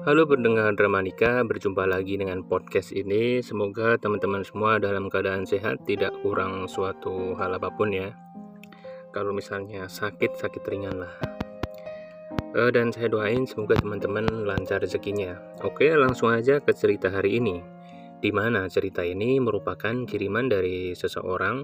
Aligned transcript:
Halo 0.00 0.24
pendengar 0.24 0.72
Dramanika, 0.80 1.44
berjumpa 1.44 1.84
lagi 1.84 2.16
dengan 2.16 2.40
podcast 2.40 2.88
ini. 2.96 3.44
Semoga 3.44 4.00
teman-teman 4.00 4.40
semua 4.40 4.80
dalam 4.80 5.12
keadaan 5.12 5.44
sehat, 5.44 5.84
tidak 5.84 6.16
kurang 6.24 6.64
suatu 6.64 7.36
hal 7.36 7.60
apa 7.60 7.68
pun 7.68 7.92
ya. 7.92 8.08
Kalau 9.12 9.36
misalnya 9.36 9.92
sakit, 9.92 10.40
sakit 10.40 10.64
ringan 10.72 11.04
lah. 11.04 11.12
Uh, 12.56 12.72
dan 12.72 12.88
saya 12.96 13.12
doain 13.12 13.44
semoga 13.44 13.76
teman-teman 13.76 14.24
lancar 14.48 14.80
rezekinya. 14.80 15.36
Oke, 15.68 15.92
langsung 15.92 16.32
aja 16.32 16.64
ke 16.64 16.72
cerita 16.72 17.12
hari 17.12 17.36
ini. 17.36 17.60
Di 18.24 18.32
mana 18.32 18.72
cerita 18.72 19.04
ini 19.04 19.36
merupakan 19.36 20.08
kiriman 20.08 20.48
dari 20.48 20.96
seseorang 20.96 21.60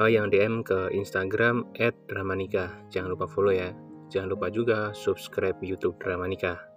uh, 0.00 0.08
yang 0.08 0.32
DM 0.32 0.64
ke 0.64 0.96
Instagram 0.96 1.76
@dramanika. 2.08 2.72
Jangan 2.88 3.12
lupa 3.12 3.28
follow 3.28 3.52
ya. 3.52 3.68
Jangan 4.08 4.32
lupa 4.32 4.48
juga 4.48 4.96
subscribe 4.96 5.60
YouTube 5.60 6.00
Dramanika 6.00 6.69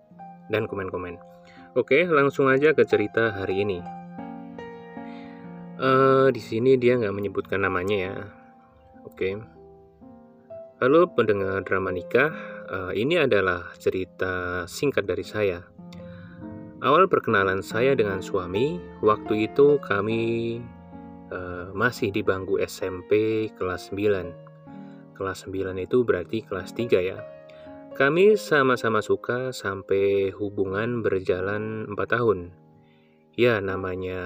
dan 0.53 0.69
komen-komen. 0.69 1.17
Oke, 1.73 2.05
langsung 2.05 2.45
aja 2.53 2.77
ke 2.77 2.85
cerita 2.85 3.33
hari 3.33 3.65
ini. 3.65 3.81
Uh, 5.81 6.29
di 6.29 6.37
sini 6.37 6.77
dia 6.77 6.93
nggak 7.01 7.17
menyebutkan 7.17 7.65
namanya 7.65 7.97
ya. 7.97 8.15
Oke. 9.09 9.41
Halo 10.77 11.09
pendengar 11.09 11.65
Dramanika, 11.65 12.29
uh, 12.69 12.91
ini 12.93 13.17
adalah 13.17 13.73
cerita 13.81 14.63
singkat 14.69 15.09
dari 15.09 15.25
saya. 15.25 15.65
Awal 16.85 17.09
perkenalan 17.09 17.65
saya 17.65 17.97
dengan 17.97 18.21
suami, 18.21 18.77
waktu 19.01 19.49
itu 19.49 19.81
kami 19.81 20.59
uh, 21.33 21.73
masih 21.73 22.13
di 22.13 22.21
bangku 22.21 22.61
SMP 22.61 23.49
kelas 23.57 23.89
9 23.89 24.43
kelas 25.13 25.45
9 25.47 25.77
itu 25.79 26.03
berarti 26.03 26.43
kelas 26.43 26.75
3 26.75 26.99
ya. 26.99 27.17
Kami 27.93 28.33
sama-sama 28.41 29.05
suka 29.05 29.53
sampai 29.53 30.33
hubungan 30.33 31.05
berjalan 31.05 31.85
4 31.93 32.09
tahun. 32.09 32.49
Ya 33.37 33.61
namanya 33.61 34.17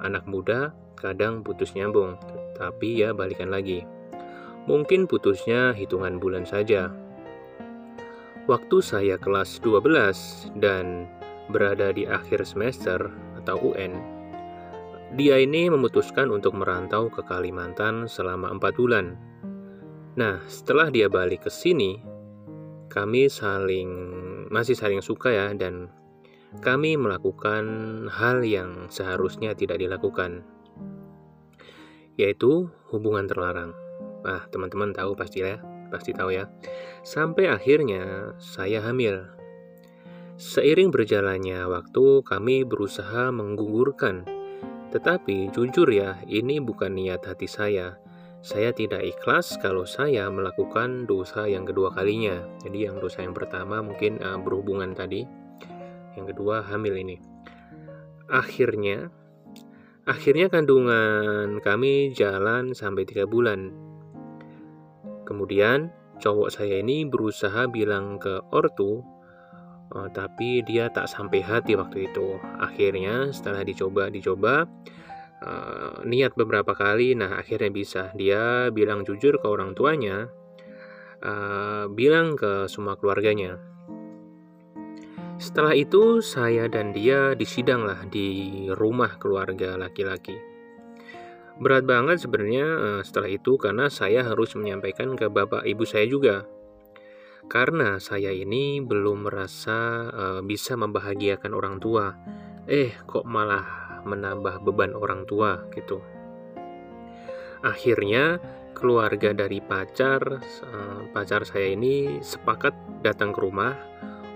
anak 0.00 0.24
muda 0.24 0.72
kadang 0.96 1.44
putus 1.44 1.76
nyambung, 1.76 2.16
tapi 2.56 3.04
ya 3.04 3.12
balikan 3.12 3.52
lagi. 3.52 3.84
Mungkin 4.64 5.04
putusnya 5.04 5.76
hitungan 5.76 6.16
bulan 6.16 6.48
saja. 6.48 6.88
Waktu 8.48 8.80
saya 8.80 9.20
kelas 9.20 9.60
12 9.60 10.56
dan 10.56 11.04
berada 11.52 11.92
di 11.92 12.08
akhir 12.08 12.48
semester 12.48 13.12
atau 13.36 13.60
UN, 13.60 13.92
dia 15.20 15.36
ini 15.36 15.68
memutuskan 15.68 16.32
untuk 16.32 16.56
merantau 16.56 17.12
ke 17.12 17.20
Kalimantan 17.28 18.08
selama 18.08 18.56
4 18.56 18.72
bulan 18.72 19.06
Nah, 20.16 20.40
setelah 20.48 20.88
dia 20.88 21.12
balik 21.12 21.44
ke 21.44 21.52
sini, 21.52 22.00
kami 22.96 23.28
saling 23.28 23.92
masih 24.48 24.72
saling 24.72 25.04
suka 25.04 25.28
ya 25.28 25.52
dan 25.52 25.92
kami 26.64 26.96
melakukan 26.96 27.64
hal 28.08 28.40
yang 28.40 28.88
seharusnya 28.88 29.52
tidak 29.52 29.84
dilakukan 29.84 30.40
yaitu 32.16 32.72
hubungan 32.88 33.28
terlarang. 33.28 33.76
Ah, 34.24 34.48
teman-teman 34.48 34.96
tahu 34.96 35.12
pasti 35.12 35.44
ya, 35.44 35.60
pasti 35.92 36.16
tahu 36.16 36.32
ya. 36.32 36.48
Sampai 37.04 37.52
akhirnya 37.52 38.32
saya 38.40 38.80
hamil. 38.80 39.28
Seiring 40.40 40.88
berjalannya 40.88 41.68
waktu, 41.68 42.24
kami 42.24 42.64
berusaha 42.64 43.28
menggugurkan. 43.28 44.24
Tetapi 44.96 45.52
jujur 45.52 45.92
ya, 45.92 46.16
ini 46.24 46.56
bukan 46.56 46.96
niat 46.96 47.20
hati 47.28 47.44
saya 47.44 48.00
saya 48.46 48.70
tidak 48.70 49.02
ikhlas 49.02 49.58
kalau 49.58 49.82
saya 49.82 50.30
melakukan 50.30 51.02
dosa 51.10 51.50
yang 51.50 51.66
kedua 51.66 51.90
kalinya. 51.90 52.46
Jadi 52.62 52.86
yang 52.86 53.02
dosa 53.02 53.26
yang 53.26 53.34
pertama 53.34 53.82
mungkin 53.82 54.22
uh, 54.22 54.38
berhubungan 54.38 54.94
tadi, 54.94 55.26
yang 56.14 56.30
kedua 56.30 56.62
hamil 56.62 56.94
ini. 56.94 57.18
Akhirnya, 58.30 59.10
akhirnya 60.06 60.46
kandungan 60.46 61.58
kami 61.58 62.14
jalan 62.14 62.70
sampai 62.70 63.02
tiga 63.02 63.26
bulan. 63.26 63.74
Kemudian 65.26 65.90
cowok 66.22 66.54
saya 66.54 66.78
ini 66.78 67.02
berusaha 67.02 67.66
bilang 67.66 68.22
ke 68.22 68.46
ortu, 68.54 69.02
uh, 69.90 70.06
tapi 70.14 70.62
dia 70.62 70.86
tak 70.94 71.10
sampai 71.10 71.42
hati 71.42 71.74
waktu 71.74 72.14
itu. 72.14 72.38
Akhirnya 72.62 73.26
setelah 73.34 73.66
dicoba 73.66 74.06
dicoba 74.06 74.70
uh, 75.42 76.00
niat 76.06 76.32
beberapa 76.38 76.72
kali, 76.72 77.12
nah 77.18 77.36
akhirnya 77.36 77.72
bisa. 77.72 78.02
Dia 78.16 78.72
bilang 78.72 79.04
jujur 79.04 79.36
ke 79.40 79.46
orang 79.48 79.76
tuanya, 79.76 80.30
uh, 81.24 81.90
bilang 81.92 82.38
ke 82.38 82.70
semua 82.70 82.96
keluarganya. 82.96 83.60
Setelah 85.36 85.76
itu 85.76 86.24
saya 86.24 86.64
dan 86.64 86.96
dia 86.96 87.36
disidang 87.36 87.84
lah 87.84 88.08
di 88.08 88.64
rumah 88.72 89.20
keluarga 89.20 89.76
laki-laki. 89.76 90.36
Berat 91.60 91.84
banget 91.88 92.24
sebenarnya 92.24 92.66
uh, 92.68 93.02
setelah 93.04 93.28
itu 93.28 93.60
karena 93.60 93.92
saya 93.92 94.24
harus 94.24 94.56
menyampaikan 94.56 95.12
ke 95.16 95.28
bapak 95.28 95.64
ibu 95.68 95.84
saya 95.84 96.08
juga. 96.08 96.48
Karena 97.46 98.00
saya 98.02 98.32
ini 98.34 98.80
belum 98.82 99.28
merasa 99.28 100.08
uh, 100.10 100.40
bisa 100.42 100.74
membahagiakan 100.74 101.52
orang 101.52 101.76
tua. 101.78 102.16
Eh, 102.66 102.90
kok 103.06 103.22
malah 103.22 103.85
menambah 104.06 104.62
beban 104.62 104.94
orang 104.94 105.26
tua 105.26 105.66
gitu. 105.74 105.98
Akhirnya 107.66 108.38
keluarga 108.76 109.34
dari 109.34 109.58
pacar 109.58 110.38
eh, 110.46 111.00
pacar 111.10 111.42
saya 111.42 111.74
ini 111.74 112.22
sepakat 112.22 113.02
datang 113.02 113.34
ke 113.34 113.42
rumah 113.42 113.74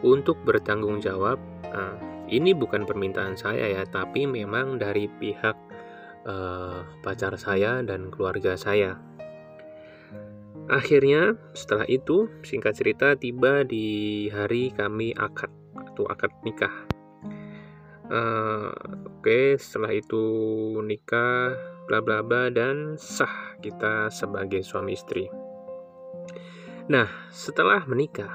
untuk 0.02 0.40
bertanggung 0.42 0.98
jawab. 0.98 1.36
Nah, 1.70 1.94
ini 2.30 2.54
bukan 2.56 2.86
permintaan 2.86 3.36
saya 3.36 3.68
ya, 3.68 3.82
tapi 3.86 4.24
memang 4.24 4.78
dari 4.78 5.10
pihak 5.10 5.56
uh, 6.24 6.86
pacar 7.02 7.34
saya 7.36 7.82
dan 7.82 8.08
keluarga 8.08 8.54
saya. 8.54 8.96
Akhirnya 10.70 11.34
setelah 11.50 11.82
itu 11.90 12.30
singkat 12.46 12.78
cerita 12.78 13.18
tiba 13.18 13.66
di 13.66 14.30
hari 14.30 14.70
kami 14.70 15.10
akad 15.18 15.50
atau 15.74 16.06
akad 16.06 16.30
nikah. 16.46 16.89
Uh, 18.10 18.74
Oke, 19.20 19.60
setelah 19.60 19.94
itu 19.94 20.24
nikah, 20.80 21.54
bla 21.84 22.00
bla 22.00 22.24
bla 22.24 22.48
dan 22.48 22.96
sah 22.96 23.52
kita 23.60 24.08
sebagai 24.08 24.64
suami 24.64 24.96
istri. 24.96 25.28
Nah, 26.88 27.06
setelah 27.28 27.84
menikah, 27.84 28.32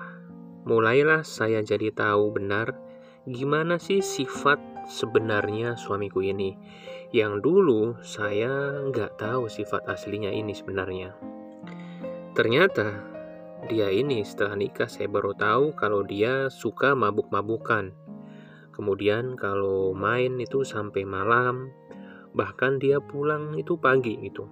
mulailah 0.63 1.25
saya 1.25 1.65
jadi 1.65 1.89
tahu 1.89 2.37
benar 2.37 2.77
gimana 3.25 3.81
sih 3.81 3.99
sifat 4.05 4.61
sebenarnya 4.85 5.73
suamiku 5.73 6.21
ini. 6.21 6.53
Yang 7.09 7.33
dulu 7.41 7.81
saya 8.05 8.85
nggak 8.85 9.17
tahu 9.17 9.49
sifat 9.49 9.89
aslinya 9.89 10.29
ini 10.29 10.53
sebenarnya. 10.53 11.17
Ternyata 12.37 13.01
dia 13.65 13.89
ini 13.89 14.21
setelah 14.21 14.53
nikah 14.53 14.85
saya 14.85 15.09
baru 15.09 15.33
tahu 15.33 15.73
kalau 15.73 16.05
dia 16.05 16.53
suka 16.53 16.93
mabuk-mabukan 16.93 18.04
Kemudian 18.75 19.39
kalau 19.39 19.95
main 19.95 20.35
itu 20.35 20.67
sampai 20.67 21.07
malam, 21.07 21.71
bahkan 22.35 22.75
dia 22.75 22.99
pulang 22.99 23.55
itu 23.55 23.79
pagi 23.79 24.19
gitu. 24.19 24.51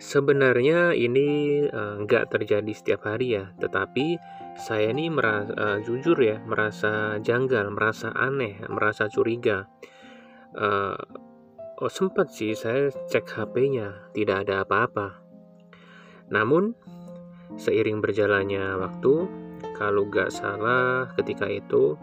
Sebenarnya 0.00 0.96
ini 0.96 1.60
uh, 1.68 2.00
nggak 2.02 2.32
terjadi 2.32 2.72
setiap 2.72 3.04
hari 3.06 3.36
ya, 3.36 3.52
tetapi 3.60 4.18
saya 4.56 4.90
ini 4.90 5.12
merasa 5.12 5.52
uh, 5.54 5.78
jujur 5.84 6.18
ya 6.18 6.40
merasa 6.42 7.20
janggal, 7.20 7.68
merasa 7.70 8.10
aneh, 8.16 8.58
merasa 8.66 9.06
curiga. 9.12 9.68
Uh, 10.56 10.98
oh 11.78 11.92
sempat 11.92 12.32
sih 12.32 12.56
saya 12.56 12.90
cek 12.90 13.28
HP-nya, 13.28 14.10
tidak 14.16 14.48
ada 14.48 14.64
apa-apa. 14.66 15.20
Namun 16.32 16.74
seiring 17.54 18.00
berjalannya 18.02 18.80
waktu, 18.80 19.14
kalau 19.74 20.06
nggak 20.10 20.30
salah 20.30 21.10
ketika 21.18 21.50
itu 21.50 21.98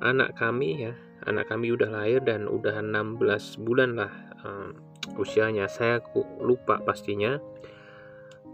anak 0.00 0.34
kami 0.38 0.90
ya. 0.90 0.94
Anak 1.24 1.48
kami 1.48 1.72
udah 1.72 1.88
lahir 1.88 2.20
dan 2.20 2.50
udah 2.50 2.84
16 2.84 3.64
bulan 3.64 3.96
lah 3.96 4.12
um, 4.44 4.76
usianya. 5.16 5.70
Saya 5.70 6.02
lupa 6.40 6.80
pastinya. 6.82 7.38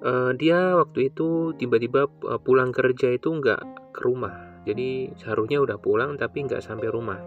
Uh, 0.01 0.33
dia 0.33 0.81
waktu 0.81 1.13
itu 1.13 1.53
tiba-tiba 1.61 2.09
uh, 2.25 2.41
pulang 2.41 2.73
kerja 2.73 3.13
itu 3.13 3.29
nggak 3.29 3.93
ke 3.93 4.01
rumah. 4.01 4.65
Jadi 4.65 5.13
seharusnya 5.17 5.61
udah 5.61 5.77
pulang 5.77 6.17
tapi 6.17 6.47
nggak 6.47 6.65
sampai 6.65 6.89
rumah. 6.89 7.21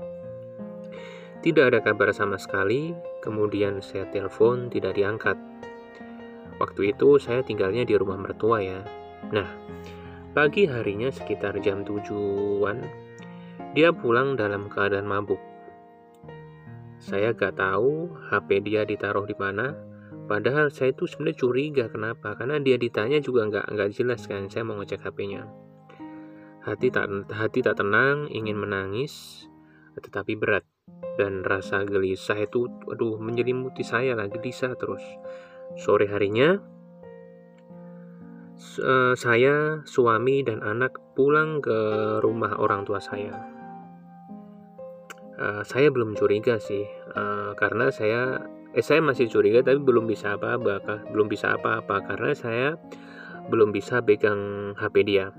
Tidak 1.43 1.59
ada 1.59 1.83
kabar 1.83 2.15
sama 2.15 2.39
sekali. 2.39 2.95
Kemudian 3.19 3.83
saya 3.83 4.07
telepon 4.09 4.71
tidak 4.71 4.95
diangkat. 4.95 5.35
Waktu 6.57 6.95
itu 6.95 7.19
saya 7.19 7.43
tinggalnya 7.43 7.83
di 7.83 7.99
rumah 7.99 8.15
mertua 8.15 8.63
ya. 8.63 8.79
Nah 9.33 9.49
pagi 10.33 10.65
harinya 10.65 11.13
sekitar 11.13 11.61
jam 11.61 11.85
tujuan 11.85 12.81
dia 13.73 13.89
pulang 13.89 14.37
dalam 14.37 14.69
keadaan 14.69 15.09
mabuk. 15.09 15.41
Saya 17.01 17.33
gak 17.33 17.57
tahu 17.57 18.13
HP 18.29 18.63
dia 18.63 18.85
ditaruh 18.85 19.25
di 19.25 19.35
mana. 19.35 19.73
Padahal 20.23 20.71
saya 20.71 20.95
itu 20.95 21.03
sebenarnya 21.03 21.35
curiga 21.35 21.85
kenapa? 21.91 22.37
Karena 22.39 22.55
dia 22.63 22.79
ditanya 22.79 23.19
juga 23.19 23.43
nggak 23.43 23.75
nggak 23.75 23.89
jelas 23.91 24.23
kan. 24.23 24.47
Saya 24.47 24.63
mau 24.63 24.79
ngecek 24.79 25.03
HP-nya. 25.03 25.43
Hati 26.63 26.87
tak 26.95 27.27
hati 27.27 27.59
tak 27.59 27.75
tenang, 27.75 28.31
ingin 28.31 28.55
menangis, 28.55 29.43
tetapi 29.99 30.39
berat 30.39 30.63
dan 31.19 31.43
rasa 31.43 31.83
gelisah 31.83 32.39
itu 32.39 32.71
aduh 32.87 33.19
menyelimuti 33.19 33.83
saya 33.83 34.15
lah 34.15 34.31
gelisah 34.31 34.71
terus. 34.79 35.03
Sore 35.75 36.07
harinya 36.07 36.55
uh, 38.79 39.13
saya, 39.13 39.83
suami 39.83 40.39
dan 40.47 40.63
anak 40.63 40.97
pulang 41.19 41.59
ke 41.59 41.77
rumah 42.23 42.55
orang 42.57 42.87
tua 42.87 43.03
saya. 43.03 43.52
Uh, 45.43 45.59
saya 45.67 45.91
belum 45.91 46.15
curiga 46.15 46.55
sih, 46.55 46.87
uh, 47.19 47.51
karena 47.59 47.91
saya 47.91 48.47
eh 48.71 48.79
saya 48.79 49.03
masih 49.03 49.27
curiga 49.27 49.59
tapi 49.59 49.83
belum 49.83 50.07
bisa 50.07 50.39
apa-apa, 50.39 51.03
belum 51.11 51.27
bisa 51.27 51.59
apa-apa 51.59 51.99
karena 52.07 52.31
saya 52.31 52.79
belum 53.51 53.75
bisa 53.75 53.99
pegang 53.99 54.71
HP 54.79 55.03
dia. 55.03 55.35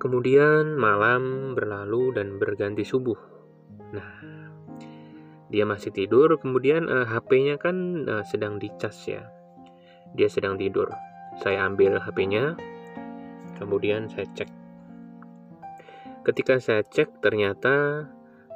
Kemudian 0.00 0.80
malam 0.80 1.52
berlalu 1.52 2.16
dan 2.16 2.40
berganti 2.40 2.88
subuh. 2.88 3.20
Nah, 3.92 4.10
dia 5.52 5.68
masih 5.68 5.92
tidur, 5.92 6.40
kemudian 6.40 6.88
uh, 6.88 7.04
HP-nya 7.04 7.60
kan 7.60 8.08
uh, 8.08 8.24
sedang 8.24 8.56
dicas 8.56 8.96
ya. 9.04 9.28
Dia 10.16 10.32
sedang 10.32 10.56
tidur. 10.56 10.88
Saya 11.44 11.68
ambil 11.68 12.00
HP-nya, 12.00 12.56
kemudian 13.60 14.08
saya 14.08 14.24
cek. 14.32 14.48
Ketika 16.24 16.56
saya 16.58 16.80
cek, 16.80 17.20
ternyata 17.20 18.08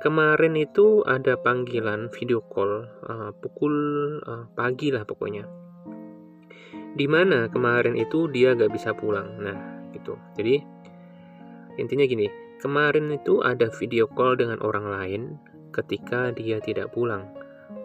kemarin 0.07 0.55
itu 0.55 1.03
ada 1.03 1.35
panggilan 1.35 2.07
video 2.15 2.39
call 2.47 2.87
uh, 3.11 3.35
pukul 3.43 3.75
uh, 4.23 4.47
pagi 4.55 4.95
lah 4.95 5.03
pokoknya. 5.03 5.43
Di 6.95 7.11
mana 7.11 7.51
kemarin 7.51 7.99
itu 7.99 8.31
dia 8.31 8.55
gak 8.55 8.71
bisa 8.71 8.95
pulang. 8.95 9.35
Nah 9.43 9.91
gitu. 9.91 10.15
Jadi 10.39 10.63
intinya 11.83 12.07
gini 12.07 12.31
kemarin 12.63 13.11
itu 13.11 13.43
ada 13.43 13.67
video 13.83 14.07
call 14.07 14.39
dengan 14.39 14.63
orang 14.63 14.87
lain 14.87 15.23
ketika 15.75 16.31
dia 16.31 16.63
tidak 16.63 16.95
pulang. 16.95 17.27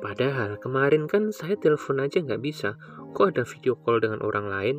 Padahal 0.06 0.62
kemarin 0.62 1.10
kan 1.10 1.34
saya 1.34 1.58
telepon 1.58 2.06
aja 2.06 2.22
nggak 2.22 2.42
bisa. 2.46 2.78
Kok 3.18 3.34
ada 3.34 3.42
video 3.50 3.74
call 3.82 3.98
dengan 3.98 4.22
orang 4.22 4.46
lain? 4.46 4.78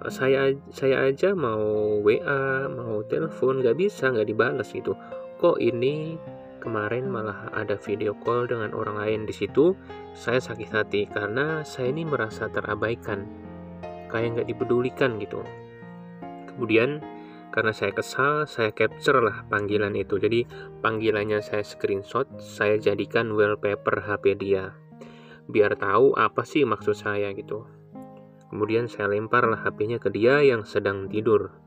Eh, 0.00 0.08
saya 0.08 0.56
saya 0.72 1.04
aja 1.04 1.36
mau 1.36 2.00
WA 2.00 2.64
mau 2.72 3.04
telepon 3.04 3.60
nggak 3.60 3.76
bisa 3.76 4.08
nggak 4.08 4.28
dibalas 4.32 4.72
gitu 4.72 4.96
kok 5.42 5.58
ini 5.58 6.14
kemarin 6.62 7.10
malah 7.10 7.50
ada 7.50 7.74
video 7.74 8.14
call 8.14 8.46
dengan 8.46 8.70
orang 8.78 8.94
lain 8.94 9.20
di 9.26 9.34
situ 9.34 9.74
saya 10.14 10.38
sakit 10.38 10.70
hati 10.70 11.10
karena 11.10 11.66
saya 11.66 11.90
ini 11.90 12.06
merasa 12.06 12.46
terabaikan. 12.46 13.26
Kayak 14.06 14.38
nggak 14.38 14.48
dipedulikan 14.54 15.18
gitu. 15.18 15.42
Kemudian 16.54 17.02
karena 17.50 17.74
saya 17.74 17.90
kesal 17.90 18.46
saya 18.46 18.70
capture 18.70 19.18
lah 19.18 19.42
panggilan 19.50 19.98
itu. 19.98 20.14
Jadi 20.22 20.46
panggilannya 20.78 21.42
saya 21.42 21.66
screenshot 21.66 22.30
saya 22.38 22.78
jadikan 22.78 23.34
wallpaper 23.34 23.98
HP 23.98 24.38
dia. 24.38 24.78
Biar 25.50 25.74
tahu 25.74 26.14
apa 26.14 26.46
sih 26.46 26.62
maksud 26.62 26.94
saya 26.94 27.34
gitu. 27.34 27.66
Kemudian 28.46 28.86
saya 28.86 29.10
lempar 29.10 29.50
lah 29.50 29.58
HP-nya 29.66 29.98
ke 29.98 30.12
dia 30.14 30.38
yang 30.44 30.62
sedang 30.62 31.10
tidur 31.10 31.61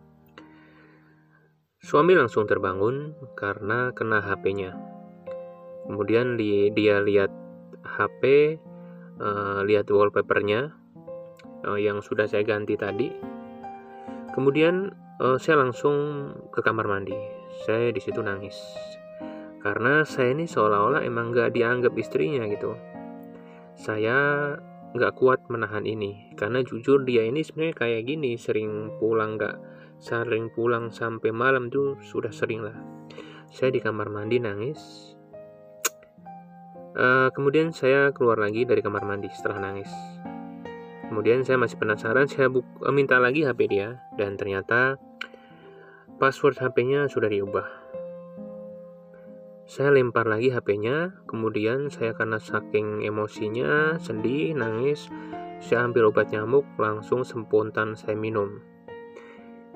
Suami 1.85 2.17
langsung 2.17 2.49
terbangun 2.49 3.13
karena 3.37 3.93
kena 3.93 4.17
HP-nya. 4.17 4.73
Kemudian 5.85 6.33
di, 6.33 6.73
dia 6.73 6.97
lihat 6.97 7.29
HP, 7.85 8.57
uh, 9.21 9.21
eh, 9.21 9.59
lihat 9.69 9.85
wallpapernya 9.93 10.73
uh, 11.61 11.77
yang 11.77 12.01
sudah 12.01 12.25
saya 12.25 12.41
ganti 12.41 12.73
tadi. 12.73 13.13
Kemudian 14.33 14.97
uh, 15.21 15.37
saya 15.37 15.61
langsung 15.61 15.93
ke 16.49 16.65
kamar 16.65 16.89
mandi. 16.89 17.13
Saya 17.69 17.93
di 17.93 18.01
situ 18.01 18.17
nangis 18.25 18.57
karena 19.61 20.05
saya 20.05 20.33
ini 20.33 20.45
seolah-olah 20.49 21.05
emang 21.05 21.33
gak 21.37 21.53
dianggap 21.53 21.93
istrinya 22.01 22.49
gitu. 22.49 22.73
Saya 23.77 24.57
nggak 24.95 25.13
kuat 25.21 25.45
menahan 25.53 25.85
ini 25.85 26.33
karena 26.33 26.65
jujur 26.65 27.05
dia 27.05 27.27
ini 27.27 27.45
sebenarnya 27.45 27.75
kayak 27.75 28.07
gini 28.07 28.39
sering 28.39 28.95
pulang 28.95 29.35
nggak 29.35 29.74
sering 30.05 30.53
pulang 30.53 30.93
sampai 30.93 31.33
malam 31.33 31.73
tuh 31.73 31.97
sudah 32.05 32.29
sering 32.29 32.61
lah. 32.61 32.77
Saya 33.49 33.73
di 33.73 33.81
kamar 33.81 34.13
mandi 34.13 34.37
nangis. 34.37 34.77
Uh, 36.93 37.29
kemudian 37.35 37.73
saya 37.73 38.13
keluar 38.13 38.37
lagi 38.37 38.69
dari 38.69 38.85
kamar 38.85 39.01
mandi 39.01 39.33
setelah 39.33 39.65
nangis. 39.65 39.89
Kemudian 41.09 41.41
saya 41.41 41.57
masih 41.57 41.81
penasaran 41.81 42.29
saya 42.29 42.53
buk 42.53 42.65
uh, 42.85 42.93
minta 42.93 43.17
lagi 43.17 43.41
HP 43.41 43.65
dia. 43.65 44.05
Dan 44.13 44.37
ternyata 44.37 45.01
password 46.21 46.61
HP-nya 46.61 47.09
sudah 47.09 47.25
diubah. 47.33 47.65
Saya 49.65 49.89
lempar 49.89 50.29
lagi 50.29 50.53
HP-nya 50.53 51.25
kemudian 51.25 51.89
saya 51.89 52.13
karena 52.13 52.37
saking 52.37 53.01
emosinya 53.01 53.97
sedih 53.97 54.53
nangis 54.53 55.09
saya 55.57 55.89
ambil 55.89 56.13
obat 56.13 56.29
nyamuk 56.29 56.69
langsung 56.77 57.25
spontan 57.25 57.97
saya 57.97 58.13
minum 58.13 58.61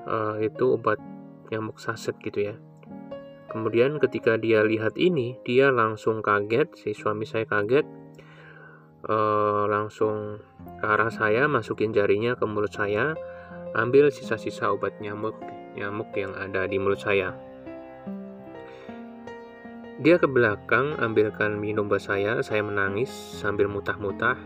uh, 0.06 0.36
itu 0.40 0.76
obat 0.78 1.00
nyamuk 1.50 1.82
saset 1.82 2.14
gitu 2.22 2.52
ya. 2.52 2.54
Kemudian 3.50 3.98
ketika 3.98 4.38
dia 4.38 4.62
lihat 4.62 4.94
ini, 4.94 5.34
dia 5.42 5.74
langsung 5.74 6.22
kaget, 6.22 6.70
si 6.78 6.94
suami 6.94 7.26
saya 7.26 7.42
kaget, 7.50 7.82
uh, 9.10 9.66
langsung 9.66 10.38
ke 10.78 10.84
arah 10.86 11.10
saya, 11.10 11.50
masukin 11.50 11.90
jarinya 11.90 12.38
ke 12.38 12.46
mulut 12.46 12.70
saya, 12.70 13.18
ambil 13.74 14.14
sisa-sisa 14.14 14.70
obat 14.70 15.02
nyamuk 15.02 15.34
nyamuk 15.74 16.14
yang 16.14 16.30
ada 16.38 16.66
di 16.70 16.78
mulut 16.78 17.02
saya. 17.02 17.34
Dia 20.00 20.16
ke 20.16 20.24
belakang, 20.24 20.96
ambilkan 20.96 21.60
minum 21.60 21.84
buat 21.84 22.00
saya, 22.00 22.40
saya 22.40 22.64
menangis 22.64 23.12
sambil 23.12 23.68
mutah-mutah. 23.68 24.38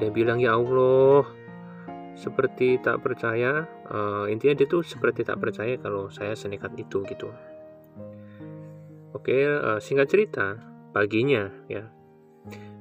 Dia 0.00 0.08
bilang, 0.08 0.40
ya 0.40 0.56
Allah, 0.56 1.28
seperti 2.14 2.78
tak 2.78 3.02
percaya 3.02 3.66
uh, 3.90 4.30
intinya 4.30 4.54
dia 4.62 4.66
tuh 4.70 4.86
seperti 4.86 5.26
tak 5.26 5.42
percaya 5.42 5.74
kalau 5.82 6.06
saya 6.08 6.38
senekat 6.38 6.70
itu 6.78 7.02
gitu. 7.10 7.30
Oke 9.14 9.34
uh, 9.46 9.82
singkat 9.82 10.10
cerita 10.10 10.58
paginya 10.94 11.50
ya. 11.66 11.90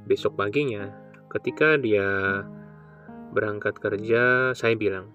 Besok 0.05 0.37
paginya 0.37 0.93
ketika 1.33 1.81
dia 1.81 2.41
berangkat 3.33 3.73
kerja 3.81 4.53
saya 4.53 4.77
bilang 4.77 5.09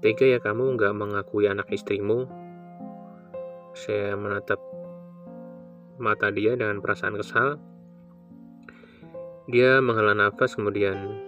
tega 0.00 0.24
ya 0.24 0.40
kamu 0.40 0.80
nggak 0.80 0.94
mengakui 0.96 1.44
anak 1.44 1.68
istrimu? 1.68 2.24
Saya 3.76 4.16
menatap 4.16 4.58
mata 6.00 6.32
dia 6.32 6.56
dengan 6.56 6.80
perasaan 6.80 7.20
kesal. 7.20 7.60
Dia 9.48 9.80
menghela 9.84 10.16
nafas 10.16 10.56
kemudian 10.56 11.24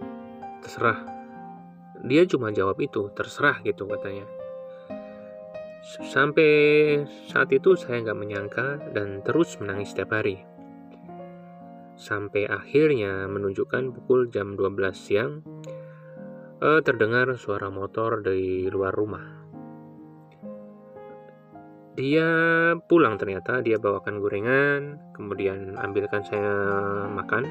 terserah 0.60 1.19
dia 2.04 2.24
cuma 2.24 2.48
jawab 2.54 2.80
itu 2.80 3.12
terserah 3.12 3.60
gitu 3.64 3.84
katanya. 3.84 4.24
Sampai 5.80 6.52
saat 7.28 7.48
itu 7.50 7.72
saya 7.74 8.04
nggak 8.04 8.20
menyangka 8.20 8.66
dan 8.92 9.24
terus 9.24 9.56
menangis 9.58 9.96
setiap 9.96 10.12
hari. 10.20 10.44
Sampai 11.96 12.48
akhirnya 12.48 13.28
menunjukkan 13.28 13.92
pukul 13.92 14.28
jam 14.32 14.56
12 14.56 14.92
siang 14.96 15.44
eh, 16.60 16.80
terdengar 16.84 17.32
suara 17.36 17.68
motor 17.72 18.20
dari 18.20 18.68
luar 18.68 18.92
rumah. 18.92 19.40
Dia 21.98 22.28
pulang 22.86 23.20
ternyata 23.20 23.60
dia 23.60 23.76
bawakan 23.76 24.24
gorengan 24.24 24.80
kemudian 25.12 25.76
ambilkan 25.76 26.24
saya 26.24 26.54
makan. 27.10 27.44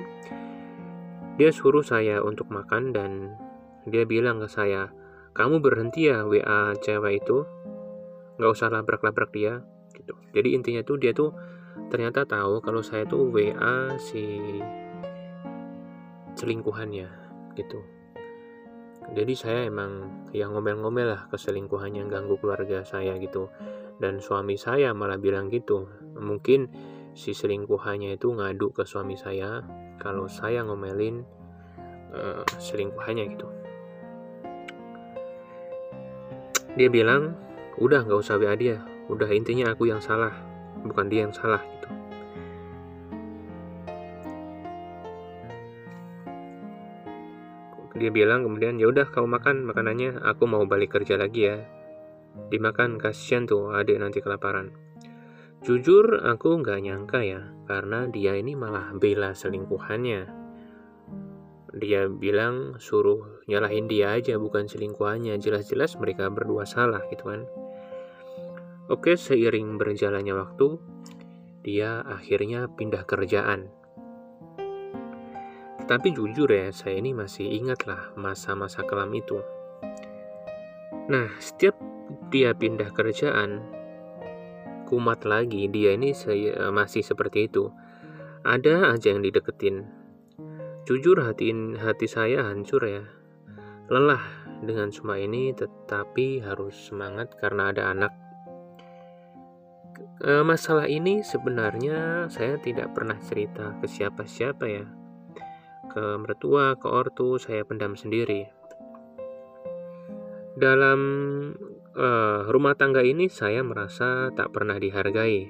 Dia 1.37 1.53
suruh 1.53 1.85
saya 1.85 2.23
untuk 2.25 2.49
makan 2.49 2.95
dan 2.95 3.11
dia 3.87 4.03
bilang 4.03 4.43
ke 4.43 4.49
saya, 4.51 4.91
kamu 5.37 5.63
berhenti 5.63 6.11
ya 6.11 6.25
WA 6.25 6.75
cewek 6.81 7.23
itu, 7.23 7.47
nggak 8.35 8.51
usah 8.51 8.67
labrak-labrak 8.73 9.31
dia, 9.31 9.63
gitu. 9.95 10.15
Jadi 10.35 10.57
intinya 10.57 10.81
tuh 10.83 10.97
dia 10.99 11.15
tuh 11.15 11.31
ternyata 11.87 12.27
tahu 12.27 12.59
kalau 12.59 12.83
saya 12.83 13.07
tuh 13.07 13.31
WA 13.31 13.95
si 13.99 14.41
selingkuhannya, 16.35 17.07
gitu. 17.55 17.79
Jadi 19.09 19.33
saya 19.33 19.65
emang 19.65 20.25
yang 20.37 20.53
ngomel-ngomel 20.53 21.07
lah 21.09 21.21
keselingkuhannya 21.33 22.05
ganggu 22.11 22.37
keluarga 22.37 22.85
saya 22.85 23.17
gitu. 23.17 23.49
Dan 23.99 24.21
suami 24.23 24.55
saya 24.55 24.95
malah 24.95 25.19
bilang 25.19 25.51
gitu, 25.51 25.89
mungkin 26.15 26.71
si 27.17 27.35
selingkuhannya 27.35 28.15
itu 28.15 28.31
ngadu 28.31 28.71
ke 28.71 28.87
suami 28.87 29.19
saya 29.19 29.65
kalau 29.99 30.31
saya 30.31 30.63
ngomelin 30.63 31.25
uh, 32.15 32.45
selingkuhannya 32.61 33.35
gitu. 33.35 33.58
Dia 36.77 36.89
bilang 36.91 37.33
udah 37.79 38.05
nggak 38.05 38.19
usah 38.19 38.37
WA 38.37 38.53
dia. 38.53 38.83
Udah 39.09 39.29
intinya 39.33 39.73
aku 39.73 39.89
yang 39.89 40.03
salah 40.03 40.35
bukan 40.85 41.09
dia 41.09 41.25
yang 41.25 41.33
salah 41.33 41.61
gitu. 41.65 41.89
Dia 47.99 48.11
bilang 48.13 48.47
kemudian 48.47 48.79
ya 48.79 48.87
udah 48.87 49.09
kamu 49.11 49.27
makan 49.27 49.55
makanannya 49.67 50.23
aku 50.23 50.45
mau 50.45 50.63
balik 50.69 50.95
kerja 50.95 51.17
lagi 51.17 51.49
ya. 51.49 51.57
Dimakan 52.53 53.01
kasihan 53.01 53.49
tuh 53.49 53.73
adik 53.75 53.99
nanti 53.99 54.21
kelaparan. 54.23 54.71
Jujur 55.59 56.23
aku 56.23 56.63
nggak 56.63 56.79
nyangka 56.79 57.19
ya 57.25 57.51
karena 57.67 58.07
dia 58.07 58.39
ini 58.39 58.55
malah 58.55 58.95
bela 58.95 59.35
selingkuhannya 59.35 60.38
dia 61.75 62.09
bilang 62.09 62.77
suruh 62.81 63.43
nyalahin 63.45 63.85
dia 63.85 64.17
aja 64.17 64.37
bukan 64.41 64.65
selingkuhannya 64.65 65.37
jelas-jelas 65.37 65.97
mereka 66.01 66.29
berdua 66.31 66.65
salah 66.65 67.03
gitu 67.09 67.29
kan 67.29 67.45
oke 68.89 69.13
seiring 69.13 69.77
berjalannya 69.77 70.33
waktu 70.33 70.81
dia 71.61 72.01
akhirnya 72.05 72.71
pindah 72.73 73.05
kerjaan 73.05 73.69
tapi 75.89 76.13
jujur 76.13 76.45
ya, 76.45 76.69
saya 76.69 77.01
ini 77.01 77.17
masih 77.17 77.49
ingat 77.49 77.89
lah 77.89 78.13
masa-masa 78.13 78.85
kelam 78.85 79.09
itu. 79.09 79.41
Nah, 81.09 81.33
setiap 81.41 81.73
dia 82.29 82.53
pindah 82.53 82.93
kerjaan, 82.93 83.65
kumat 84.85 85.25
lagi, 85.25 85.65
dia 85.65 85.97
ini 85.97 86.13
masih 86.69 87.01
seperti 87.01 87.49
itu. 87.49 87.73
Ada 88.45 88.93
aja 88.93 89.17
yang 89.17 89.25
dideketin. 89.25 89.98
Jujur 90.89 91.21
hati, 91.21 91.53
hati 91.77 92.09
saya 92.09 92.49
hancur 92.49 92.81
ya. 92.81 93.05
Lelah 93.93 94.25
dengan 94.65 94.89
semua 94.89 95.21
ini, 95.21 95.53
tetapi 95.53 96.41
harus 96.41 96.73
semangat 96.89 97.37
karena 97.37 97.69
ada 97.69 97.93
anak. 97.93 98.09
E, 100.17 100.41
masalah 100.41 100.89
ini 100.89 101.21
sebenarnya 101.21 102.25
saya 102.33 102.57
tidak 102.57 102.97
pernah 102.97 103.21
cerita 103.21 103.77
ke 103.77 103.85
siapa-siapa 103.85 104.65
ya 104.65 104.89
ke 105.89 106.21
mertua, 106.21 106.77
ke 106.77 106.85
ortu, 106.85 107.41
saya 107.41 107.65
pendam 107.65 107.97
sendiri. 107.97 108.45
Dalam 110.53 110.99
uh, 111.97 112.45
rumah 112.47 112.77
tangga 112.77 113.01
ini 113.01 113.27
saya 113.27 113.65
merasa 113.65 114.29
tak 114.37 114.53
pernah 114.53 114.77
dihargai. 114.77 115.49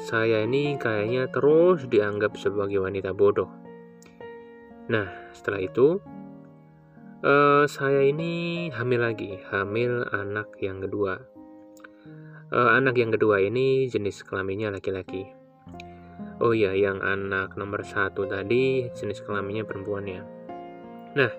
Saya 0.00 0.46
ini 0.46 0.80
kayaknya 0.80 1.28
terus 1.28 1.84
dianggap 1.90 2.38
sebagai 2.38 2.80
wanita 2.80 3.12
bodoh. 3.12 3.50
Nah, 4.90 5.06
setelah 5.30 5.62
itu 5.62 6.02
uh, 7.22 7.64
saya 7.70 8.02
ini 8.02 8.66
hamil 8.74 9.06
lagi, 9.06 9.38
hamil 9.54 10.02
anak 10.10 10.50
yang 10.58 10.82
kedua. 10.82 11.22
Uh, 12.50 12.74
anak 12.74 12.98
yang 12.98 13.14
kedua 13.14 13.38
ini 13.38 13.86
jenis 13.86 14.26
kelaminnya 14.26 14.74
laki-laki. 14.74 15.30
Oh 16.42 16.50
iya, 16.50 16.74
yang 16.74 16.98
anak 16.98 17.54
nomor 17.54 17.86
satu 17.86 18.26
tadi 18.26 18.90
jenis 18.90 19.22
kelaminnya 19.22 19.62
perempuan 19.62 20.10
ya. 20.10 20.26
Nah, 21.14 21.30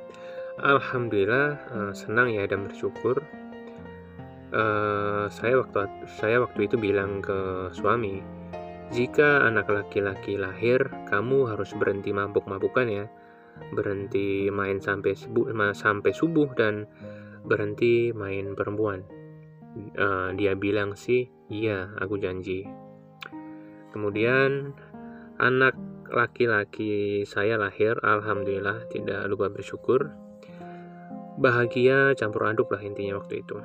alhamdulillah 0.63 1.47
uh, 1.75 1.91
senang 1.91 2.31
ya 2.31 2.47
dan 2.47 2.71
bersyukur. 2.71 3.19
Uh, 4.55 5.27
saya 5.27 5.59
waktu 5.59 5.87
saya 6.19 6.39
waktu 6.39 6.71
itu 6.71 6.79
bilang 6.79 7.19
ke 7.19 7.71
suami, 7.75 8.23
jika 8.91 9.47
anak 9.47 9.67
laki-laki 9.71 10.35
lahir, 10.35 10.87
kamu 11.07 11.47
harus 11.47 11.71
berhenti 11.75 12.11
mabuk-mabukan 12.11 12.87
ya, 12.87 13.05
berhenti 13.69 14.49
main 14.49 14.81
sampai 14.81 15.13
subuh, 15.13 15.53
sampai 15.77 16.11
subuh 16.11 16.49
dan 16.57 16.89
berhenti 17.45 18.11
main 18.13 18.53
perempuan. 18.57 19.05
Uh, 19.95 20.35
dia 20.35 20.57
bilang 20.57 20.99
sih, 20.99 21.31
iya, 21.47 21.95
aku 22.01 22.19
janji. 22.19 22.67
Kemudian 23.95 24.75
anak 25.39 25.75
laki-laki 26.11 27.23
saya 27.23 27.55
lahir, 27.55 27.95
alhamdulillah 28.03 28.87
tidak 28.91 29.25
lupa 29.31 29.47
bersyukur. 29.47 30.11
Bahagia 31.39 32.11
campur 32.19 32.45
aduk 32.51 32.69
lah 32.75 32.83
intinya 32.83 33.17
waktu 33.17 33.41
itu. 33.41 33.57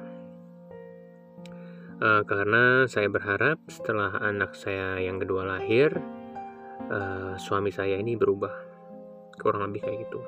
Uh, 1.96 2.22
karena 2.28 2.84
saya 2.86 3.08
berharap 3.08 3.56
setelah 3.72 4.20
anak 4.20 4.54
saya 4.54 5.00
yang 5.00 5.16
kedua 5.18 5.48
lahir, 5.48 5.96
uh, 6.92 7.34
suami 7.40 7.72
saya 7.72 7.96
ini 7.98 8.14
berubah, 8.14 8.52
kurang 9.38 9.70
lebih 9.70 9.84
kayak 9.84 10.08
gitu. 10.08 10.20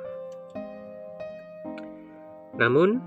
Namun, 2.58 2.98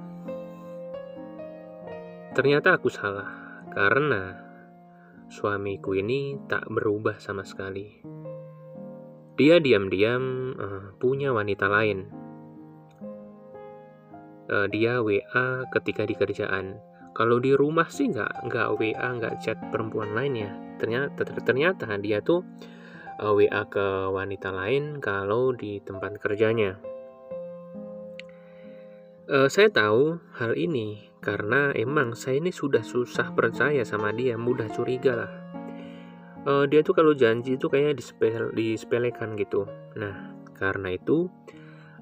ternyata 2.31 2.79
aku 2.79 2.87
salah 2.87 3.27
karena 3.75 4.39
suamiku 5.31 5.95
ini 5.95 6.39
tak 6.47 6.67
berubah 6.67 7.19
sama 7.19 7.43
sekali. 7.47 7.87
Dia 9.35 9.59
diam-diam 9.63 10.23
uh, 10.55 10.85
punya 10.99 11.31
wanita 11.31 11.67
lain. 11.71 12.07
Uh, 14.51 14.67
dia 14.67 14.99
WA 14.99 15.65
ketika 15.71 16.03
di 16.03 16.15
kerjaan. 16.19 16.79
Kalau 17.11 17.39
di 17.43 17.51
rumah 17.55 17.87
sih 17.91 18.11
nggak 18.11 18.47
nggak 18.47 18.67
WA 18.79 19.07
nggak 19.19 19.39
chat 19.43 19.59
perempuan 19.71 20.15
lainnya. 20.15 20.51
Ternyata 20.79 21.27
ternyata 21.43 21.87
dia 21.99 22.23
tuh 22.23 22.43
WA 23.21 23.61
ke 23.69 24.09
wanita 24.09 24.49
lain 24.49 24.97
kalau 24.97 25.53
di 25.53 25.77
tempat 25.85 26.17
kerjanya. 26.17 26.81
Uh, 29.29 29.47
saya 29.47 29.69
tahu 29.69 30.17
hal 30.41 30.57
ini 30.57 31.13
karena 31.21 31.69
emang 31.77 32.17
saya 32.17 32.41
ini 32.41 32.49
sudah 32.49 32.81
susah 32.81 33.31
percaya 33.37 33.85
sama 33.85 34.09
dia, 34.09 34.35
mudah 34.35 34.67
curiga 34.73 35.13
lah 35.13 35.31
uh, 36.45 36.65
dia 36.65 36.81
tuh 36.81 36.95
kalau 36.97 37.13
janji 37.13 37.57
itu 37.57 37.69
kayaknya 37.69 37.97
dispel, 37.97 38.49
disepelekan 38.53 39.37
gitu. 39.37 39.67
Nah, 39.97 40.33
karena 40.57 40.95
itu 40.95 41.29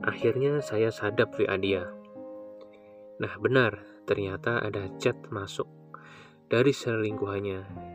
akhirnya 0.03 0.63
saya 0.63 0.91
sadap 0.93 1.35
WA 1.35 1.55
dia. 1.59 1.83
Nah, 3.19 3.33
benar, 3.39 3.83
ternyata 4.07 4.63
ada 4.63 4.87
chat 4.95 5.15
masuk 5.27 5.67
dari 6.47 6.71
selingkuhannya. 6.71 7.88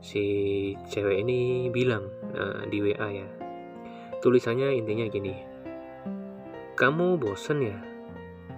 Si 0.00 0.24
cewek 0.88 1.22
ini 1.26 1.68
bilang 1.68 2.10
uh, 2.34 2.66
di 2.66 2.78
WA 2.82 3.08
ya. 3.12 3.28
Tulisannya 4.18 4.74
intinya 4.74 5.06
gini. 5.06 5.34
Kamu 6.74 7.18
bosen 7.18 7.58
ya? 7.62 7.78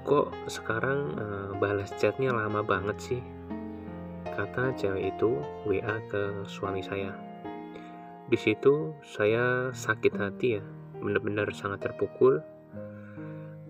Kok 0.04 0.48
sekarang 0.48 0.98
uh, 1.20 1.50
balas 1.60 1.92
chatnya 2.00 2.32
lama 2.32 2.64
banget 2.64 2.96
sih? 3.00 3.22
kata 4.40 4.72
cewek 4.72 5.12
itu 5.12 5.36
WA 5.68 6.00
ke 6.08 6.48
suami 6.48 6.80
saya. 6.80 7.12
Di 8.24 8.40
situ 8.40 8.96
saya 9.04 9.68
sakit 9.76 10.16
hati 10.16 10.56
ya, 10.56 10.64
benar-benar 10.96 11.52
sangat 11.52 11.84
terpukul. 11.84 12.40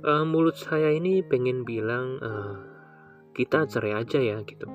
Uh, 0.06 0.22
mulut 0.22 0.54
saya 0.54 0.94
ini 0.94 1.26
pengen 1.26 1.66
bilang 1.66 2.22
uh, 2.22 2.54
kita 3.34 3.66
cerai 3.66 3.98
aja 3.98 4.22
ya 4.22 4.38
gitu. 4.46 4.69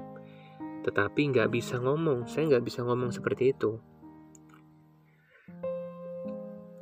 Tetapi 0.86 1.34
nggak 1.34 1.50
bisa 1.50 1.82
ngomong, 1.82 2.30
saya 2.30 2.54
nggak 2.54 2.65
bisa 2.70 2.86
ngomong 2.86 3.10
seperti 3.10 3.51
itu. 3.58 3.82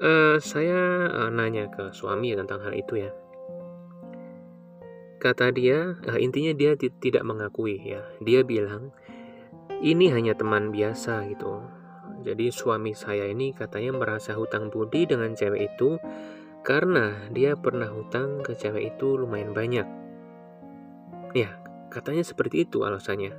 Uh, 0.03 0.35
saya 0.43 1.07
uh, 1.07 1.31
nanya 1.31 1.71
ke 1.71 1.95
suami 1.95 2.35
ya 2.35 2.43
tentang 2.43 2.59
hal 2.67 2.75
itu 2.75 2.99
ya 2.99 3.15
kata 5.23 5.55
dia 5.55 5.95
uh, 5.95 6.19
intinya 6.19 6.51
dia 6.51 6.75
tidak 6.75 7.23
mengakui 7.23 7.79
ya 7.79 8.03
dia 8.19 8.43
bilang 8.43 8.91
ini 9.83 10.07
hanya 10.11 10.31
teman 10.31 10.71
biasa 10.71 11.27
gitu. 11.27 11.59
Jadi 12.23 12.55
suami 12.55 12.95
saya 12.95 13.27
ini 13.27 13.51
katanya 13.51 13.91
merasa 13.91 14.31
hutang 14.31 14.71
budi 14.71 15.03
dengan 15.03 15.35
cewek 15.35 15.75
itu 15.75 15.99
karena 16.63 17.27
dia 17.35 17.59
pernah 17.59 17.91
hutang 17.91 18.39
ke 18.47 18.55
cewek 18.55 18.95
itu 18.95 19.19
lumayan 19.19 19.51
banyak. 19.51 19.83
Ya, 21.35 21.59
katanya 21.91 22.23
seperti 22.23 22.63
itu 22.63 22.87
alasannya. 22.87 23.35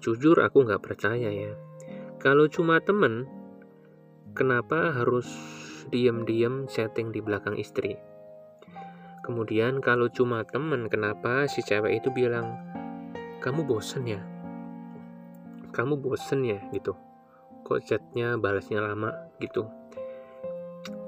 Jujur 0.00 0.40
aku 0.40 0.64
nggak 0.64 0.82
percaya 0.82 1.28
ya. 1.28 1.52
Kalau 2.20 2.48
cuma 2.48 2.80
temen, 2.80 3.28
kenapa 4.36 4.92
harus 4.96 5.28
diam-diam 5.88 6.68
setting 6.68 7.12
di 7.12 7.20
belakang 7.20 7.56
istri? 7.56 7.96
Kemudian 9.24 9.84
kalau 9.84 10.08
cuma 10.08 10.44
temen, 10.48 10.88
kenapa 10.88 11.44
si 11.48 11.60
cewek 11.60 12.00
itu 12.00 12.08
bilang, 12.12 12.56
kamu 13.44 13.64
bosen 13.64 14.04
ya? 14.04 14.20
kamu 15.70 16.02
bosen 16.02 16.42
ya 16.42 16.58
gitu 16.74 16.98
kok 17.62 17.80
chatnya 17.86 18.34
balasnya 18.36 18.82
lama 18.82 19.30
gitu 19.38 19.70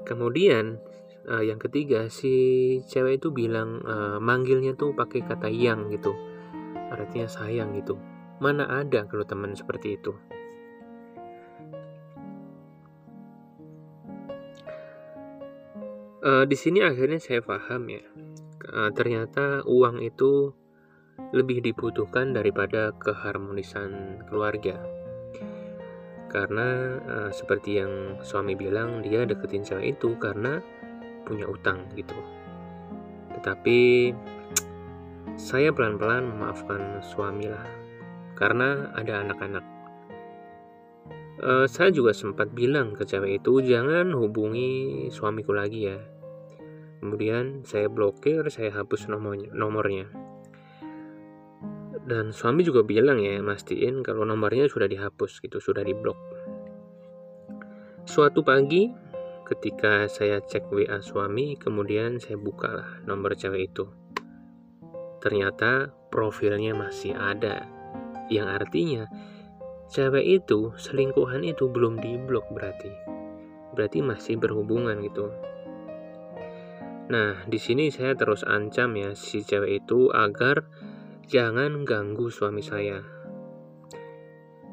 kemudian 0.07 0.79
uh, 1.27 1.43
yang 1.43 1.59
ketiga 1.59 2.07
si 2.07 2.79
cewek 2.87 3.19
itu 3.19 3.29
bilang 3.35 3.83
uh, 3.83 4.17
manggilnya 4.23 4.75
tuh 4.75 4.95
pakai 4.95 5.23
kata 5.23 5.51
yang 5.51 5.91
gitu 5.91 6.15
artinya 6.89 7.27
sayang 7.27 7.75
gitu 7.75 7.99
mana 8.43 8.67
ada 8.67 9.07
kalau 9.07 9.23
teman 9.23 9.55
seperti 9.55 9.95
itu 9.95 10.11
uh, 16.27 16.43
di 16.43 16.57
sini 16.59 16.83
akhirnya 16.83 17.23
saya 17.23 17.39
paham 17.39 17.87
ya 17.87 18.03
uh, 18.75 18.91
ternyata 18.91 19.63
uang 19.63 20.03
itu 20.03 20.51
lebih 21.33 21.65
dibutuhkan 21.65 22.33
daripada 22.33 22.93
keharmonisan 22.97 24.21
keluarga. 24.29 24.77
Karena 26.29 26.97
uh, 27.01 27.29
seperti 27.29 27.77
yang 27.77 28.21
suami 28.25 28.57
bilang, 28.57 29.05
dia 29.05 29.25
deketin 29.25 29.65
cewek 29.65 29.97
itu 29.97 30.17
karena 30.17 30.61
punya 31.25 31.45
utang 31.45 31.85
gitu. 31.93 32.17
Tetapi 33.37 34.09
saya 35.37 35.69
pelan-pelan 35.73 36.25
memaafkan 36.25 37.01
suami 37.05 37.49
lah, 37.49 37.65
karena 38.33 38.93
ada 38.97 39.21
anak-anak. 39.25 39.65
Uh, 41.43 41.65
saya 41.67 41.89
juga 41.89 42.13
sempat 42.15 42.53
bilang 42.53 42.93
ke 42.93 43.03
cewek 43.03 43.41
itu 43.43 43.59
jangan 43.65 44.13
hubungi 44.15 45.09
suamiku 45.09 45.51
lagi 45.51 45.91
ya. 45.91 45.99
Kemudian 47.03 47.67
saya 47.67 47.91
blokir, 47.91 48.47
saya 48.47 48.71
hapus 48.71 49.11
nomornya. 49.11 49.51
nomornya. 49.51 50.07
Dan 52.03 52.31
suami 52.31 52.63
juga 52.63 52.83
bilang 52.83 53.19
ya, 53.19 53.43
mastiin 53.43 54.03
kalau 54.07 54.23
nomornya 54.23 54.71
sudah 54.71 54.87
dihapus 54.87 55.43
gitu, 55.43 55.59
sudah 55.59 55.83
diblok. 55.83 56.15
Suatu 58.07 58.43
pagi 58.43 58.91
ketika 59.47 60.07
saya 60.07 60.39
cek 60.39 60.71
WA 60.71 60.99
suami, 61.03 61.59
kemudian 61.59 62.23
saya 62.23 62.39
bukalah 62.39 63.03
nomor 63.03 63.35
cewek 63.35 63.71
itu. 63.71 63.87
Ternyata 65.19 65.91
profilnya 66.11 66.75
masih 66.75 67.15
ada. 67.15 67.72
Yang 68.33 68.47
artinya 68.49 69.03
cewek 69.93 70.25
itu, 70.41 70.73
selingkuhan 70.73 71.45
itu 71.45 71.69
belum 71.69 72.01
diblok 72.01 72.49
berarti. 72.49 72.89
Berarti 73.77 74.01
masih 74.01 74.41
berhubungan 74.41 74.97
gitu. 75.05 75.29
Nah, 77.13 77.45
di 77.45 77.61
sini 77.61 77.93
saya 77.93 78.17
terus 78.17 78.41
ancam 78.41 78.97
ya 78.97 79.13
si 79.13 79.45
cewek 79.45 79.85
itu 79.85 80.09
agar 80.09 80.65
jangan 81.29 81.85
ganggu 81.85 82.33
suami 82.33 82.65
saya. 82.65 83.05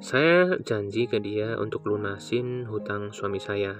Saya 0.00 0.56
janji 0.64 1.04
ke 1.04 1.20
dia 1.20 1.60
untuk 1.60 1.84
lunasin 1.84 2.64
hutang 2.64 3.12
suami 3.12 3.36
saya. 3.36 3.76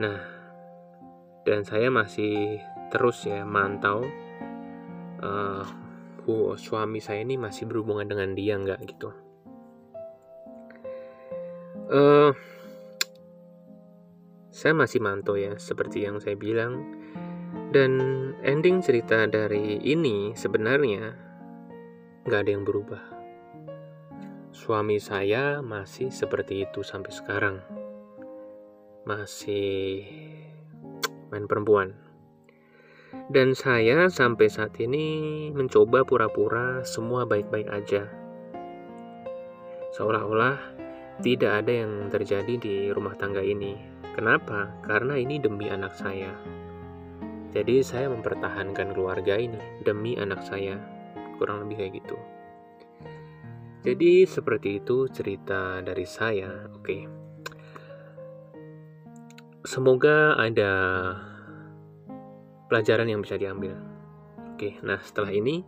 Nah, 0.00 0.20
dan 1.44 1.60
saya 1.68 1.92
masih 1.92 2.56
terus 2.88 3.28
ya 3.28 3.44
mantau 3.44 4.08
uh, 5.20 5.83
suami 6.56 6.98
saya 7.00 7.20
ini 7.20 7.36
masih 7.36 7.68
berhubungan 7.68 8.08
dengan 8.08 8.32
dia 8.32 8.56
nggak 8.56 8.80
gitu. 8.88 9.08
Uh, 11.88 12.32
saya 14.48 14.72
masih 14.72 15.04
mantau 15.04 15.36
ya, 15.36 15.56
seperti 15.60 16.04
yang 16.04 16.20
saya 16.20 16.36
bilang. 16.38 16.80
Dan 17.74 17.98
ending 18.46 18.82
cerita 18.82 19.26
dari 19.26 19.82
ini 19.82 20.32
sebenarnya 20.38 21.10
nggak 22.24 22.40
ada 22.46 22.50
yang 22.54 22.62
berubah 22.62 23.14
suami 24.54 25.02
saya 25.02 25.58
masih 25.60 26.14
seperti 26.14 26.62
itu 26.62 26.86
sampai 26.86 27.10
sekarang. 27.10 27.56
Masih 29.02 30.06
main 31.34 31.50
perempuan. 31.50 32.03
Dan 33.32 33.56
saya 33.56 34.06
sampai 34.12 34.52
saat 34.52 34.76
ini 34.78 35.48
mencoba 35.50 36.04
pura-pura 36.04 36.84
semua 36.84 37.24
baik-baik 37.24 37.68
aja. 37.72 38.04
Seolah-olah 39.96 40.58
tidak 41.22 41.62
ada 41.64 41.72
yang 41.86 42.10
terjadi 42.10 42.54
di 42.58 42.76
rumah 42.90 43.14
tangga 43.14 43.40
ini. 43.40 43.78
Kenapa? 44.14 44.70
Karena 44.82 45.14
ini 45.18 45.38
demi 45.38 45.70
anak 45.70 45.94
saya. 45.94 46.34
Jadi 47.54 47.86
saya 47.86 48.10
mempertahankan 48.10 48.90
keluarga 48.92 49.38
ini 49.38 49.58
demi 49.86 50.18
anak 50.18 50.42
saya. 50.42 50.74
Kurang 51.38 51.66
lebih 51.66 51.86
kayak 51.86 51.92
gitu. 52.02 52.18
Jadi 53.84 54.26
seperti 54.26 54.82
itu 54.82 55.06
cerita 55.12 55.78
dari 55.84 56.02
saya. 56.02 56.66
Oke. 56.74 57.06
Semoga 59.62 60.34
ada 60.34 60.72
pelajaran 62.74 63.06
yang 63.06 63.22
bisa 63.22 63.38
diambil. 63.38 63.78
Oke, 64.54 64.82
nah 64.82 64.98
setelah 64.98 65.30
ini 65.30 65.62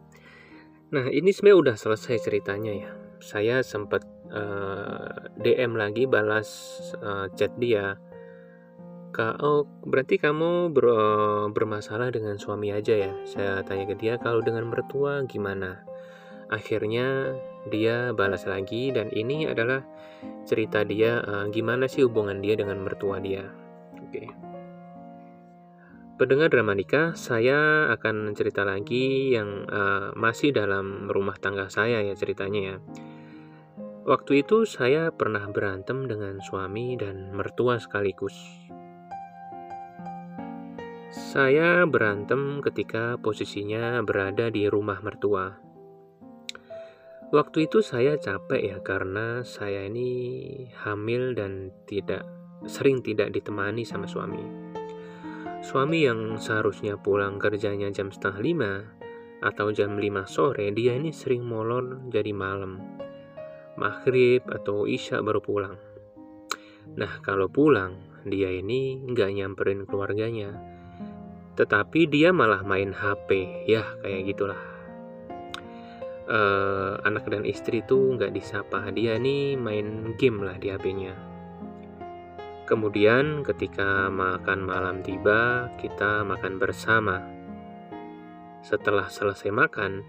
Nah, 0.86 1.10
ini 1.10 1.34
sebenarnya 1.34 1.58
udah 1.58 1.76
selesai 1.76 2.22
ceritanya 2.22 2.72
ya. 2.86 2.90
Saya 3.18 3.56
sempat 3.66 4.06
uh, 4.30 5.34
eh, 5.34 5.58
DM 5.58 5.74
lagi 5.74 6.06
balas 6.06 6.78
uh, 7.02 7.26
chat 7.34 7.50
dia. 7.58 7.98
Kak, 9.10 9.40
oh 9.40 9.64
berarti 9.82 10.20
kamu 10.20 10.70
ber, 10.70 10.86
bermasalah 11.50 12.12
dengan 12.12 12.36
suami 12.36 12.70
aja 12.70 12.92
ya? 12.92 13.12
Saya 13.26 13.64
tanya 13.64 13.88
ke 13.88 13.96
dia, 13.98 14.20
kalau 14.20 14.44
dengan 14.44 14.68
mertua 14.68 15.24
gimana? 15.26 15.82
Akhirnya 16.52 17.34
dia 17.66 18.14
balas 18.14 18.46
lagi 18.46 18.94
dan 18.94 19.10
ini 19.10 19.50
adalah 19.50 19.82
cerita 20.46 20.86
dia 20.86 21.18
uh, 21.26 21.50
gimana 21.50 21.90
sih 21.90 22.06
hubungan 22.06 22.38
dia 22.38 22.54
dengan 22.54 22.78
mertua 22.78 23.18
dia. 23.18 23.42
Oke. 23.98 24.30
Okay. 24.30 24.45
Pendengar 26.16 26.48
drama 26.48 26.72
nikah, 26.72 27.12
saya 27.12 27.92
akan 27.92 28.32
cerita 28.32 28.64
lagi 28.64 29.36
yang 29.36 29.68
uh, 29.68 30.16
masih 30.16 30.48
dalam 30.48 31.12
rumah 31.12 31.36
tangga 31.36 31.68
saya 31.68 32.00
ya 32.00 32.16
ceritanya 32.16 32.60
ya. 32.72 32.76
Waktu 34.08 34.40
itu 34.40 34.64
saya 34.64 35.12
pernah 35.12 35.44
berantem 35.52 36.08
dengan 36.08 36.40
suami 36.40 36.96
dan 36.96 37.36
mertua 37.36 37.76
sekaligus. 37.76 38.32
Saya 41.12 41.84
berantem 41.84 42.64
ketika 42.64 43.20
posisinya 43.20 44.00
berada 44.00 44.48
di 44.48 44.72
rumah 44.72 45.04
mertua. 45.04 45.52
Waktu 47.28 47.68
itu 47.68 47.84
saya 47.84 48.16
capek 48.16 48.62
ya 48.72 48.78
karena 48.80 49.44
saya 49.44 49.84
ini 49.84 50.08
hamil 50.80 51.36
dan 51.36 51.76
tidak 51.84 52.24
sering 52.64 53.04
tidak 53.04 53.36
ditemani 53.36 53.84
sama 53.84 54.08
suami. 54.08 54.65
Suami 55.64 56.04
yang 56.04 56.36
seharusnya 56.36 57.00
pulang 57.00 57.40
kerjanya 57.40 57.88
jam 57.92 58.12
setengah 58.12 58.40
lima 58.40 58.72
atau 59.40 59.72
jam 59.72 60.00
lima 60.00 60.24
sore, 60.24 60.72
dia 60.72 60.96
ini 60.96 61.12
sering 61.12 61.44
molor 61.44 62.08
jadi 62.08 62.32
malam. 62.32 62.80
Maghrib 63.76 64.44
atau 64.48 64.88
isya 64.88 65.20
baru 65.20 65.40
pulang. 65.44 65.76
Nah 66.96 67.20
kalau 67.20 67.48
pulang, 67.52 68.24
dia 68.24 68.48
ini 68.48 69.00
nggak 69.04 69.30
nyamperin 69.36 69.84
keluarganya. 69.84 70.56
Tetapi 71.56 72.08
dia 72.08 72.32
malah 72.32 72.64
main 72.64 72.92
HP, 72.92 73.64
ya 73.68 73.84
kayak 74.04 74.32
gitulah 74.32 74.76
uh, 76.30 76.98
anak 77.06 77.26
dan 77.30 77.46
istri 77.46 77.82
tuh 77.86 78.14
nggak 78.18 78.34
disapa 78.34 78.90
dia 78.92 79.16
nih 79.18 79.54
main 79.58 80.14
game 80.18 80.42
lah 80.42 80.58
di 80.58 80.70
HP-nya 80.70 81.14
kemudian 82.66 83.46
ketika 83.46 84.10
makan 84.10 84.66
malam 84.66 85.00
tiba 85.06 85.70
kita 85.78 86.26
makan 86.26 86.58
bersama. 86.58 87.22
Setelah 88.66 89.06
selesai 89.06 89.54
makan 89.54 90.02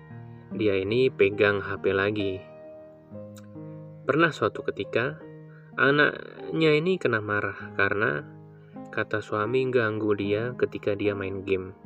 dia 0.57 0.73
ini 0.73 1.13
pegang 1.13 1.61
HP 1.61 1.93
lagi. 1.93 2.41
Pernah 4.09 4.33
suatu 4.33 4.65
ketika 4.65 5.21
anaknya 5.77 6.73
ini 6.73 6.97
kena 6.97 7.21
marah 7.21 7.77
karena 7.77 8.25
kata 8.89 9.21
suami 9.21 9.69
ganggu 9.69 10.17
dia 10.17 10.57
ketika 10.57 10.97
dia 10.97 11.13
main 11.13 11.45
game. 11.45 11.77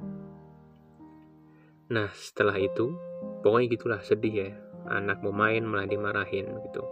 Nah 1.92 2.08
setelah 2.16 2.56
itu 2.56 2.96
pokoknya 3.44 3.68
gitulah 3.76 4.00
sedih 4.00 4.36
ya. 4.48 4.52
Anak 4.88 5.20
mau 5.20 5.36
main 5.36 5.68
malah 5.68 5.86
dimarahin 5.86 6.48
gitu. 6.72 6.88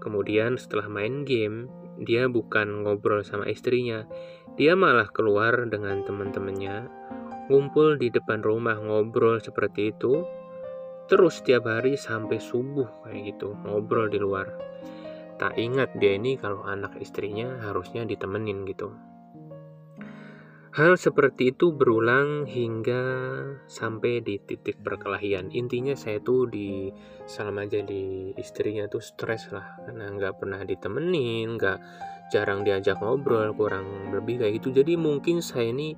Kemudian 0.00 0.56
setelah 0.56 0.88
main 0.88 1.28
game 1.28 1.68
dia 2.00 2.30
bukan 2.30 2.84
ngobrol 2.84 3.20
sama 3.20 3.44
istrinya. 3.50 4.08
Dia 4.56 4.72
malah 4.72 5.08
keluar 5.12 5.68
dengan 5.68 6.00
teman-temannya 6.04 6.88
ngumpul 7.52 8.00
di 8.00 8.08
depan 8.08 8.40
rumah 8.40 8.80
ngobrol 8.80 9.42
seperti 9.42 9.92
itu. 9.92 10.24
Terus 11.10 11.44
setiap 11.44 11.68
hari 11.68 12.00
sampai 12.00 12.40
subuh 12.40 13.04
kayak 13.04 13.36
gitu 13.36 13.52
ngobrol 13.68 14.08
di 14.08 14.16
luar. 14.16 14.48
Tak 15.36 15.58
ingat 15.58 15.92
dia 15.98 16.16
ini 16.16 16.38
kalau 16.38 16.64
anak 16.64 16.96
istrinya 17.02 17.58
harusnya 17.66 18.06
ditemenin 18.06 18.64
gitu 18.64 19.11
Hal 20.72 20.96
seperti 20.96 21.52
itu 21.52 21.68
berulang 21.76 22.48
hingga 22.48 23.04
sampai 23.68 24.24
di 24.24 24.40
titik 24.40 24.80
perkelahian. 24.80 25.52
Intinya 25.52 25.92
saya 25.92 26.16
tuh 26.16 26.48
di 26.48 26.88
selama 27.28 27.68
jadi 27.68 28.32
istrinya 28.40 28.88
tuh 28.88 29.04
stres 29.04 29.52
lah 29.52 29.76
karena 29.84 30.08
nggak 30.08 30.40
pernah 30.40 30.64
ditemenin, 30.64 31.60
nggak 31.60 31.78
jarang 32.32 32.64
diajak 32.64 32.96
ngobrol, 33.04 33.52
kurang 33.52 34.16
lebih 34.16 34.40
kayak 34.40 34.64
gitu. 34.64 34.72
Jadi 34.80 34.96
mungkin 34.96 35.44
saya 35.44 35.76
ini 35.76 35.92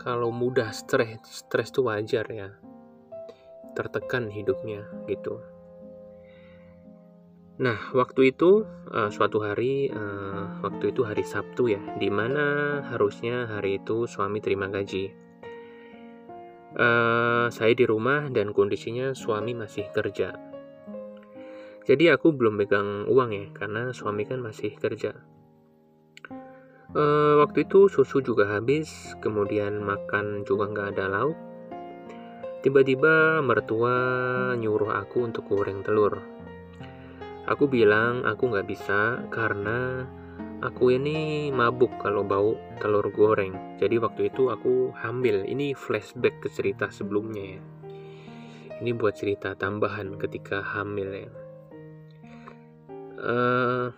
kalau 0.00 0.32
mudah 0.32 0.72
stres, 0.72 1.20
stres 1.44 1.68
tuh 1.68 1.92
wajar 1.92 2.24
ya, 2.32 2.48
tertekan 3.76 4.32
hidupnya 4.32 4.88
gitu. 5.04 5.53
Nah, 7.54 7.78
waktu 7.94 8.34
itu 8.34 8.66
uh, 8.90 9.14
suatu 9.14 9.38
hari, 9.38 9.86
uh, 9.86 10.58
waktu 10.66 10.90
itu 10.90 11.06
hari 11.06 11.22
Sabtu 11.22 11.70
ya, 11.70 11.78
di 12.02 12.10
mana 12.10 12.82
harusnya 12.90 13.46
hari 13.46 13.78
itu 13.78 14.10
suami 14.10 14.42
terima 14.42 14.66
gaji. 14.66 15.14
Uh, 16.74 17.46
saya 17.54 17.70
di 17.78 17.86
rumah 17.86 18.26
dan 18.34 18.50
kondisinya 18.50 19.14
suami 19.14 19.54
masih 19.54 19.86
kerja. 19.94 20.34
Jadi 21.86 22.10
aku 22.10 22.34
belum 22.34 22.58
pegang 22.58 23.06
uang 23.06 23.30
ya, 23.30 23.46
karena 23.54 23.94
suami 23.94 24.26
kan 24.26 24.42
masih 24.42 24.74
kerja. 24.74 25.14
Uh, 26.90 27.38
waktu 27.38 27.70
itu 27.70 27.86
susu 27.86 28.18
juga 28.18 28.50
habis, 28.50 29.14
kemudian 29.22 29.78
makan 29.78 30.42
juga 30.42 30.66
nggak 30.74 30.88
ada 30.98 31.06
lauk. 31.06 31.38
Tiba-tiba 32.66 33.38
mertua 33.46 33.94
nyuruh 34.58 34.90
aku 34.90 35.22
untuk 35.22 35.46
goreng 35.46 35.86
telur. 35.86 36.18
Aku 37.44 37.68
bilang 37.68 38.24
aku 38.24 38.48
nggak 38.48 38.64
bisa 38.64 39.20
karena 39.28 40.08
aku 40.64 40.96
ini 40.96 41.52
mabuk 41.52 41.92
kalau 42.00 42.24
bau 42.24 42.56
telur 42.80 43.04
goreng. 43.12 43.76
Jadi 43.76 44.00
waktu 44.00 44.32
itu 44.32 44.48
aku 44.48 44.96
hamil. 44.96 45.44
Ini 45.44 45.76
flashback 45.76 46.40
ke 46.40 46.48
cerita 46.48 46.88
sebelumnya 46.88 47.60
ya. 47.60 47.62
Ini 48.80 48.90
buat 48.96 49.14
cerita 49.14 49.52
tambahan 49.52 50.16
ketika 50.16 50.64
hamil 50.64 51.08
ya. 51.12 51.30
Uh, 53.24 53.88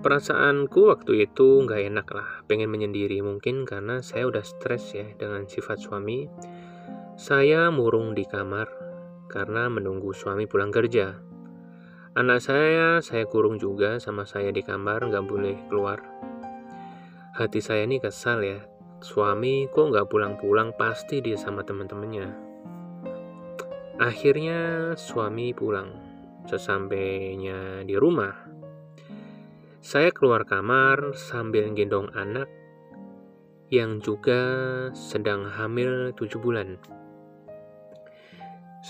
Perasaanku 0.00 0.88
waktu 0.88 1.28
itu 1.28 1.60
nggak 1.60 1.92
enak 1.92 2.08
lah, 2.16 2.40
pengen 2.48 2.72
menyendiri 2.72 3.20
mungkin 3.20 3.68
karena 3.68 4.00
saya 4.00 4.32
udah 4.32 4.40
stres 4.40 4.96
ya 4.96 5.04
dengan 5.20 5.44
sifat 5.44 5.76
suami. 5.76 6.24
Saya 7.20 7.68
murung 7.68 8.16
di 8.16 8.24
kamar 8.24 8.79
karena 9.30 9.70
menunggu 9.70 10.10
suami 10.10 10.50
pulang 10.50 10.74
kerja. 10.74 11.14
Anak 12.18 12.42
saya, 12.42 12.98
saya 12.98 13.22
kurung 13.30 13.62
juga 13.62 14.02
sama 14.02 14.26
saya 14.26 14.50
di 14.50 14.66
kamar, 14.66 15.06
nggak 15.06 15.24
boleh 15.30 15.56
keluar. 15.70 16.02
Hati 17.38 17.62
saya 17.62 17.86
ini 17.86 18.02
kesal 18.02 18.42
ya, 18.42 18.58
suami 18.98 19.70
kok 19.70 19.94
nggak 19.94 20.10
pulang-pulang 20.10 20.74
pasti 20.74 21.22
dia 21.22 21.38
sama 21.38 21.62
teman-temannya. 21.62 22.28
Akhirnya 24.02 24.92
suami 24.98 25.54
pulang. 25.54 26.10
Sesampainya 26.50 27.86
di 27.86 27.94
rumah, 27.94 28.32
saya 29.78 30.10
keluar 30.10 30.42
kamar 30.44 31.14
sambil 31.14 31.70
gendong 31.72 32.10
anak 32.12 32.50
yang 33.70 34.02
juga 34.02 34.42
sedang 34.98 35.46
hamil 35.46 36.10
7 36.18 36.42
bulan. 36.42 36.74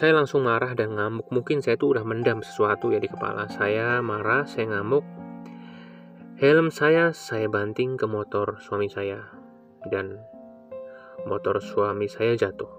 Saya 0.00 0.16
langsung 0.16 0.48
marah 0.48 0.72
dan 0.72 0.96
ngamuk. 0.96 1.28
Mungkin 1.28 1.60
saya 1.60 1.76
tuh 1.76 1.92
udah 1.92 2.08
mendam 2.08 2.40
sesuatu 2.40 2.88
ya 2.88 2.96
di 2.96 3.04
kepala. 3.04 3.52
Saya 3.52 4.00
marah, 4.00 4.48
saya 4.48 4.72
ngamuk. 4.72 5.04
Helm 6.40 6.72
saya 6.72 7.12
saya 7.12 7.52
banting 7.52 8.00
ke 8.00 8.08
motor 8.08 8.56
suami 8.64 8.88
saya 8.88 9.28
dan 9.92 10.16
motor 11.28 11.60
suami 11.60 12.08
saya 12.08 12.32
jatuh. 12.32 12.72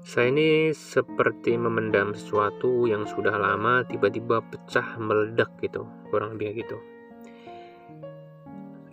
Saya 0.00 0.32
ini 0.32 0.72
seperti 0.72 1.60
memendam 1.60 2.16
sesuatu 2.16 2.88
yang 2.88 3.04
sudah 3.04 3.36
lama 3.36 3.84
tiba-tiba 3.84 4.40
pecah 4.48 4.96
meledak 4.96 5.52
gitu, 5.60 5.84
kurang 6.08 6.40
lebih 6.40 6.64
gitu. 6.64 6.80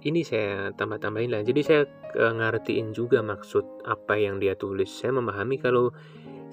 Ini 0.05 0.21
saya 0.21 0.69
tambah-tambahin 0.77 1.33
lah. 1.33 1.41
Jadi 1.41 1.61
saya 1.65 1.81
uh, 2.13 2.33
ngertiin 2.37 2.93
juga 2.93 3.25
maksud 3.25 3.89
apa 3.89 4.13
yang 4.21 4.37
dia 4.37 4.53
tulis. 4.53 4.85
Saya 4.85 5.17
memahami 5.17 5.57
kalau 5.57 5.89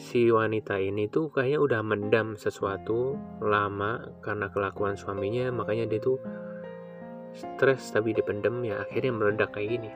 si 0.01 0.33
wanita 0.33 0.81
ini 0.81 1.05
tuh 1.13 1.29
kayaknya 1.29 1.61
udah 1.61 1.81
mendam 1.85 2.33
sesuatu 2.41 3.21
lama 3.45 4.09
karena 4.25 4.49
kelakuan 4.49 4.97
suaminya, 4.97 5.53
makanya 5.53 5.85
dia 5.85 6.01
tuh 6.01 6.17
stres 7.37 7.93
tapi 7.93 8.17
dipendem 8.17 8.65
ya 8.65 8.89
akhirnya 8.89 9.13
meledak 9.13 9.53
kayak 9.53 9.77
gini. 9.77 9.91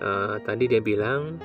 Uh, 0.00 0.40
tadi 0.48 0.72
dia 0.72 0.80
bilang 0.80 1.36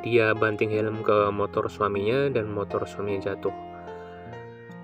dia 0.00 0.32
banting 0.32 0.72
helm 0.72 1.04
ke 1.04 1.28
motor 1.28 1.68
suaminya 1.68 2.32
dan 2.32 2.48
motor 2.48 2.88
suaminya 2.88 3.28
jatuh. 3.32 3.52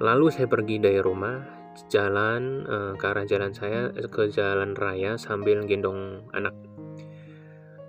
Lalu 0.05 0.29
saya 0.29 0.45
pergi 0.45 0.77
dari 0.77 1.01
rumah, 1.01 1.41
jalan 1.89 2.65
uh, 2.69 2.93
ke 2.97 3.05
arah 3.05 3.25
jalan 3.25 3.53
saya 3.57 3.93
eh, 3.93 4.09
ke 4.09 4.29
jalan 4.29 4.77
raya 4.77 5.17
sambil 5.17 5.65
gendong 5.65 6.27
anak. 6.37 6.53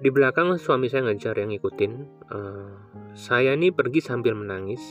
Di 0.04 0.12
belakang 0.12 0.56
suami 0.60 0.92
saya 0.92 1.08
ngejar 1.08 1.40
yang 1.40 1.56
ngikutin. 1.56 1.94
Uh, 2.28 2.72
saya 3.14 3.54
ini 3.54 3.70
pergi 3.70 4.02
sambil 4.02 4.34
menangis 4.34 4.82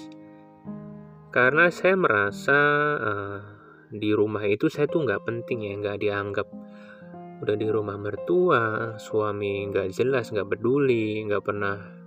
karena 1.33 1.72
saya 1.72 1.96
merasa 1.96 2.59
uh, 3.00 3.40
di 3.88 4.12
rumah 4.12 4.44
itu 4.44 4.68
saya 4.68 4.88
tuh 4.88 5.05
nggak 5.05 5.24
penting 5.24 5.64
ya, 5.64 5.72
nggak 5.81 5.98
dianggap 6.00 6.48
udah 7.42 7.57
di 7.59 7.66
rumah 7.66 7.98
mertua, 7.98 8.94
suami 9.02 9.66
nggak 9.66 9.90
jelas, 9.90 10.31
nggak 10.31 10.46
peduli, 10.46 11.18
nggak 11.26 11.42
pernah 11.42 12.02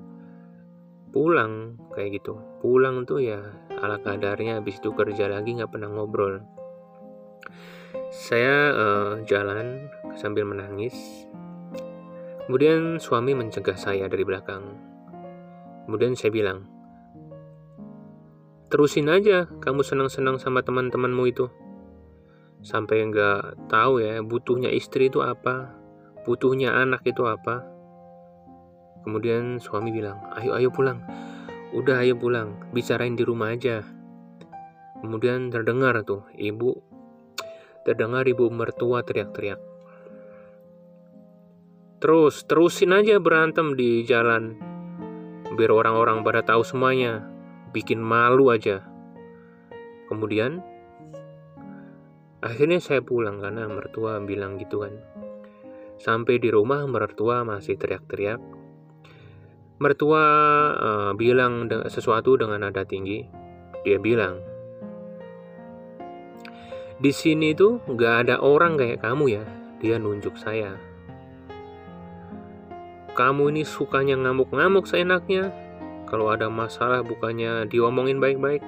pulang 1.16 1.80
kayak 1.96 2.20
gitu 2.20 2.36
pulang 2.60 3.08
tuh 3.08 3.24
ya 3.24 3.40
ala 3.80 4.04
kadarnya 4.04 4.60
habis 4.60 4.84
itu 4.84 4.92
kerja 4.92 5.32
lagi 5.32 5.56
nggak 5.56 5.72
pernah 5.72 5.88
ngobrol 5.88 6.44
saya 8.16 8.72
uh, 8.72 9.12
jalan 9.28 9.92
sambil 10.16 10.48
menangis. 10.48 10.96
Kemudian 12.48 13.04
suami 13.04 13.36
mencegah 13.36 13.76
saya 13.76 14.08
dari 14.08 14.24
belakang. 14.24 14.64
Kemudian 15.84 16.16
saya 16.16 16.32
bilang 16.32 16.64
terusin 18.72 19.12
aja 19.12 19.52
kamu 19.60 19.84
senang-senang 19.84 20.40
sama 20.40 20.64
teman-temanmu 20.64 21.28
itu. 21.28 21.52
Sampai 22.64 23.04
nggak 23.04 23.68
tahu 23.68 24.00
ya 24.00 24.24
butuhnya 24.24 24.72
istri 24.72 25.12
itu 25.12 25.20
apa 25.20 25.76
butuhnya 26.24 26.72
anak 26.72 27.04
itu 27.04 27.28
apa. 27.28 27.68
Kemudian 29.04 29.62
suami 29.62 29.94
bilang, 29.94 30.18
ayo 30.40 30.58
ayo 30.58 30.74
pulang. 30.74 31.04
Udah 31.76 32.02
ayo 32.02 32.18
pulang, 32.18 32.58
bicarain 32.74 33.14
di 33.14 33.22
rumah 33.22 33.54
aja. 33.54 33.86
Kemudian 35.04 35.54
terdengar 35.54 36.02
tuh, 36.02 36.26
ibu 36.34 36.95
terdengar 37.86 38.26
ibu 38.26 38.50
mertua 38.50 39.06
teriak-teriak. 39.06 39.62
Terus, 42.02 42.44
terusin 42.50 42.92
aja 42.92 43.22
berantem 43.22 43.78
di 43.78 44.02
jalan. 44.04 44.58
Biar 45.54 45.72
orang-orang 45.72 46.26
pada 46.26 46.42
tahu 46.42 46.66
semuanya. 46.66 47.24
Bikin 47.72 48.02
malu 48.02 48.50
aja. 48.50 48.82
Kemudian, 50.10 50.60
akhirnya 52.42 52.82
saya 52.82 53.06
pulang 53.06 53.38
karena 53.38 53.70
mertua 53.70 54.18
bilang 54.26 54.58
gitu 54.58 54.84
kan. 54.84 54.98
Sampai 56.02 56.42
di 56.42 56.52
rumah 56.52 56.84
mertua 56.90 57.48
masih 57.48 57.80
teriak-teriak 57.80 58.66
Mertua 59.76 60.24
uh, 60.72 61.12
bilang 61.20 61.68
sesuatu 61.92 62.40
dengan 62.40 62.64
nada 62.64 62.88
tinggi. 62.88 63.28
Dia 63.84 64.00
bilang, 64.00 64.40
di 67.00 67.12
sini 67.12 67.52
tuh 67.52 67.84
nggak 67.88 68.14
ada 68.28 68.36
orang 68.40 68.80
kayak 68.80 69.04
kamu 69.04 69.42
ya. 69.42 69.44
Dia 69.84 70.00
nunjuk 70.00 70.40
saya. 70.40 70.80
Kamu 73.16 73.52
ini 73.52 73.64
sukanya 73.64 74.20
ngamuk-ngamuk 74.20 74.88
seenaknya. 74.88 75.52
Kalau 76.06 76.32
ada 76.32 76.52
masalah 76.52 77.02
bukannya 77.02 77.66
diomongin 77.66 78.22
baik-baik, 78.22 78.62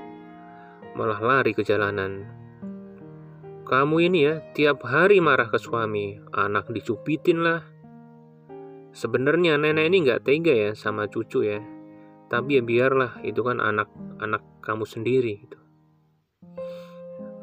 malah 0.98 1.22
lari 1.22 1.54
ke 1.54 1.62
jalanan. 1.62 2.26
Kamu 3.68 4.00
ini 4.00 4.20
ya 4.26 4.42
tiap 4.56 4.82
hari 4.88 5.20
marah 5.20 5.52
ke 5.52 5.60
suami, 5.60 6.18
anak 6.34 6.72
dicupitin 6.72 7.44
lah, 7.44 7.62
Sebenarnya 8.98 9.62
nenek 9.62 9.94
ini 9.94 10.10
nggak 10.10 10.26
tega 10.26 10.54
ya 10.58 10.72
sama 10.74 11.06
cucu 11.06 11.46
ya. 11.46 11.62
Tapi 12.34 12.58
ya 12.58 12.62
biarlah, 12.66 13.22
itu 13.22 13.46
kan 13.46 13.62
anak-anak 13.62 14.42
kamu 14.66 14.90
sendiri 14.90 15.38
gitu. 15.46 15.57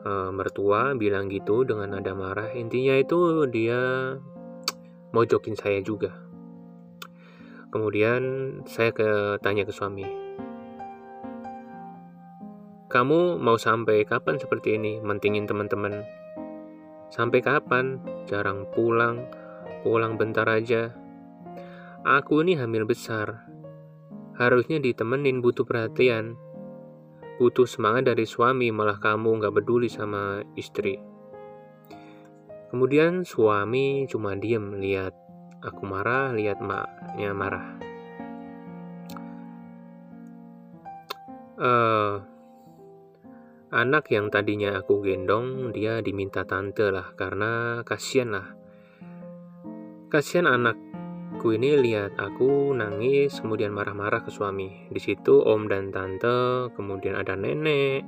E, 0.05 0.11
mertua 0.31 0.93
bilang 0.93 1.33
gitu 1.33 1.65
dengan 1.65 1.97
nada 1.97 2.13
marah. 2.13 2.53
Intinya 2.53 2.95
itu 3.01 3.49
dia 3.49 4.15
mojokin 5.17 5.57
saya 5.57 5.81
juga. 5.81 6.13
Kemudian 7.73 8.23
saya 8.69 8.93
ke 8.93 9.41
tanya 9.41 9.65
ke 9.65 9.73
suami. 9.73 10.07
Kamu 12.93 13.43
mau 13.43 13.59
sampai 13.59 14.07
kapan 14.07 14.39
seperti 14.39 14.79
ini 14.79 15.03
mentingin 15.03 15.51
teman-teman? 15.51 16.07
Sampai 17.11 17.43
kapan? 17.43 17.99
Jarang 18.31 18.71
pulang, 18.71 19.27
pulang 19.83 20.15
bentar 20.15 20.47
aja, 20.47 20.95
Aku 22.05 22.45
ini 22.45 22.53
hamil 22.53 22.85
besar. 22.85 23.49
Harusnya 24.37 24.77
ditemenin 24.77 25.41
butuh 25.41 25.65
perhatian. 25.65 26.37
Butuh 27.35 27.67
semangat 27.67 28.15
dari 28.15 28.23
suami, 28.23 28.71
malah 28.71 29.03
kamu 29.03 29.43
nggak 29.43 29.55
peduli 29.59 29.91
sama 29.91 30.47
istri. 30.55 31.03
Kemudian 32.71 33.27
suami 33.27 34.07
cuma 34.07 34.39
diem 34.39 34.79
lihat 34.79 35.15
aku 35.59 35.83
marah, 35.83 36.31
lihat 36.31 36.63
maknya 36.63 37.31
marah. 37.35 37.67
Uh, 41.55 42.23
anak 43.75 44.11
yang 44.15 44.31
tadinya 44.31 44.79
aku 44.79 45.03
gendong, 45.03 45.75
dia 45.75 46.03
diminta 46.07 46.47
tante 46.47 46.87
lah 46.91 47.15
karena 47.19 47.83
kasihan 47.83 48.31
lah. 48.31 48.49
Kasihan 50.07 50.47
anak 50.47 50.94
Ibu 51.35 51.61
ini 51.61 51.77
lihat 51.77 52.17
aku 52.17 52.73
nangis, 52.73 53.43
kemudian 53.43 53.75
marah-marah 53.75 54.25
ke 54.25 54.33
suami. 54.33 54.89
Di 54.89 54.97
situ 54.97 55.45
om 55.45 55.69
dan 55.69 55.93
tante, 55.93 56.73
kemudian 56.73 57.19
ada 57.19 57.37
nenek, 57.37 58.01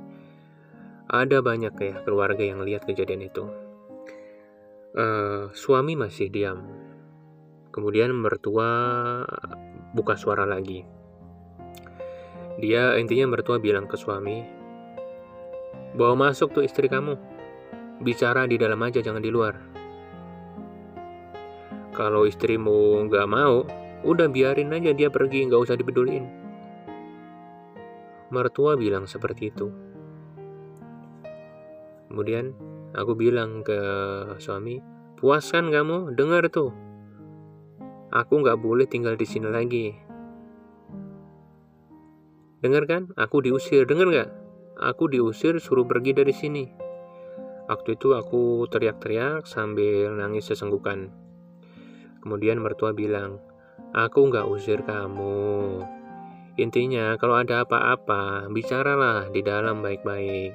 ada 1.05 1.43
banyak 1.43 1.75
ya 1.75 2.01
keluarga 2.01 2.41
yang 2.41 2.65
lihat 2.65 2.87
kejadian 2.87 3.27
itu. 3.27 3.45
Uh, 4.97 5.53
suami 5.53 5.93
masih 5.93 6.33
diam. 6.33 6.65
Kemudian 7.69 8.15
mertua 8.15 9.21
buka 9.93 10.17
suara 10.17 10.47
lagi. 10.47 10.81
Dia 12.57 12.97
intinya 12.97 13.37
mertua 13.37 13.61
bilang 13.61 13.85
ke 13.85 14.01
suami, 14.01 14.41
bawa 15.93 16.17
masuk 16.17 16.57
tuh 16.57 16.65
istri 16.65 16.89
kamu. 16.89 17.13
Bicara 18.01 18.49
di 18.49 18.57
dalam 18.57 18.81
aja, 18.81 18.97
jangan 18.97 19.21
di 19.21 19.29
luar. 19.29 19.76
Kalau 21.97 22.29
istrimu 22.29 23.09
nggak 23.09 23.25
mau, 23.25 23.65
udah 24.05 24.29
biarin 24.29 24.69
aja 24.69 24.93
dia 24.93 25.09
pergi, 25.09 25.49
nggak 25.49 25.65
usah 25.65 25.73
dipeduliin. 25.73 26.25
Mertua 28.29 28.77
bilang 28.77 29.09
seperti 29.09 29.49
itu. 29.49 29.73
Kemudian 32.13 32.53
aku 32.93 33.17
bilang 33.17 33.65
ke 33.65 33.81
suami, 34.37 34.77
puas 35.17 35.49
kan 35.49 35.73
kamu? 35.73 36.13
Dengar 36.13 36.45
tuh, 36.53 36.69
Aku 38.07 38.39
nggak 38.39 38.63
boleh 38.63 38.87
tinggal 38.87 39.19
di 39.19 39.27
sini 39.27 39.51
lagi. 39.51 39.91
Dengar 42.63 42.87
kan? 42.87 43.11
Aku 43.19 43.43
diusir. 43.43 43.83
Dengar 43.83 44.07
nggak? 44.07 44.29
Aku 44.79 45.11
diusir 45.11 45.59
suruh 45.59 45.83
pergi 45.83 46.15
dari 46.15 46.31
sini. 46.31 46.65
Waktu 47.67 47.99
itu 47.99 48.15
aku 48.15 48.63
teriak-teriak 48.71 49.43
sambil 49.43 50.15
nangis 50.15 50.47
sesenggukan. 50.47 51.11
Kemudian 52.27 52.59
mertua 52.59 52.91
bilang, 52.91 53.39
aku 53.95 54.27
nggak 54.27 54.51
usir 54.51 54.83
kamu. 54.83 55.79
Intinya 56.59 57.15
kalau 57.15 57.39
ada 57.39 57.63
apa-apa, 57.63 58.51
bicaralah 58.51 59.31
di 59.31 59.39
dalam 59.39 59.79
baik-baik. 59.79 60.51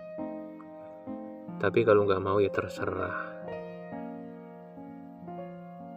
Tapi 1.56 1.80
kalau 1.80 2.04
nggak 2.04 2.20
mau 2.20 2.36
ya 2.44 2.52
terserah. 2.52 3.24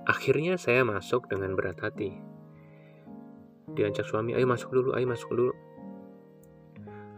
Akhirnya 0.07 0.55
saya 0.55 0.88
masuk 0.88 1.27
dengan 1.27 1.59
berat 1.59 1.83
hati. 1.83 2.23
Diajak 3.75 4.07
suami, 4.07 4.31
ayo 4.31 4.47
masuk 4.47 4.71
dulu, 4.71 4.95
ayo 4.95 5.03
masuk 5.11 5.27
dulu. 5.35 5.53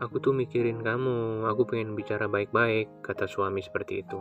Aku 0.02 0.18
tuh 0.18 0.34
mikirin 0.34 0.82
kamu, 0.82 1.46
aku 1.46 1.70
pengen 1.70 1.94
bicara 1.94 2.26
baik-baik, 2.26 3.06
kata 3.06 3.30
suami 3.30 3.62
seperti 3.62 4.02
itu. 4.02 4.18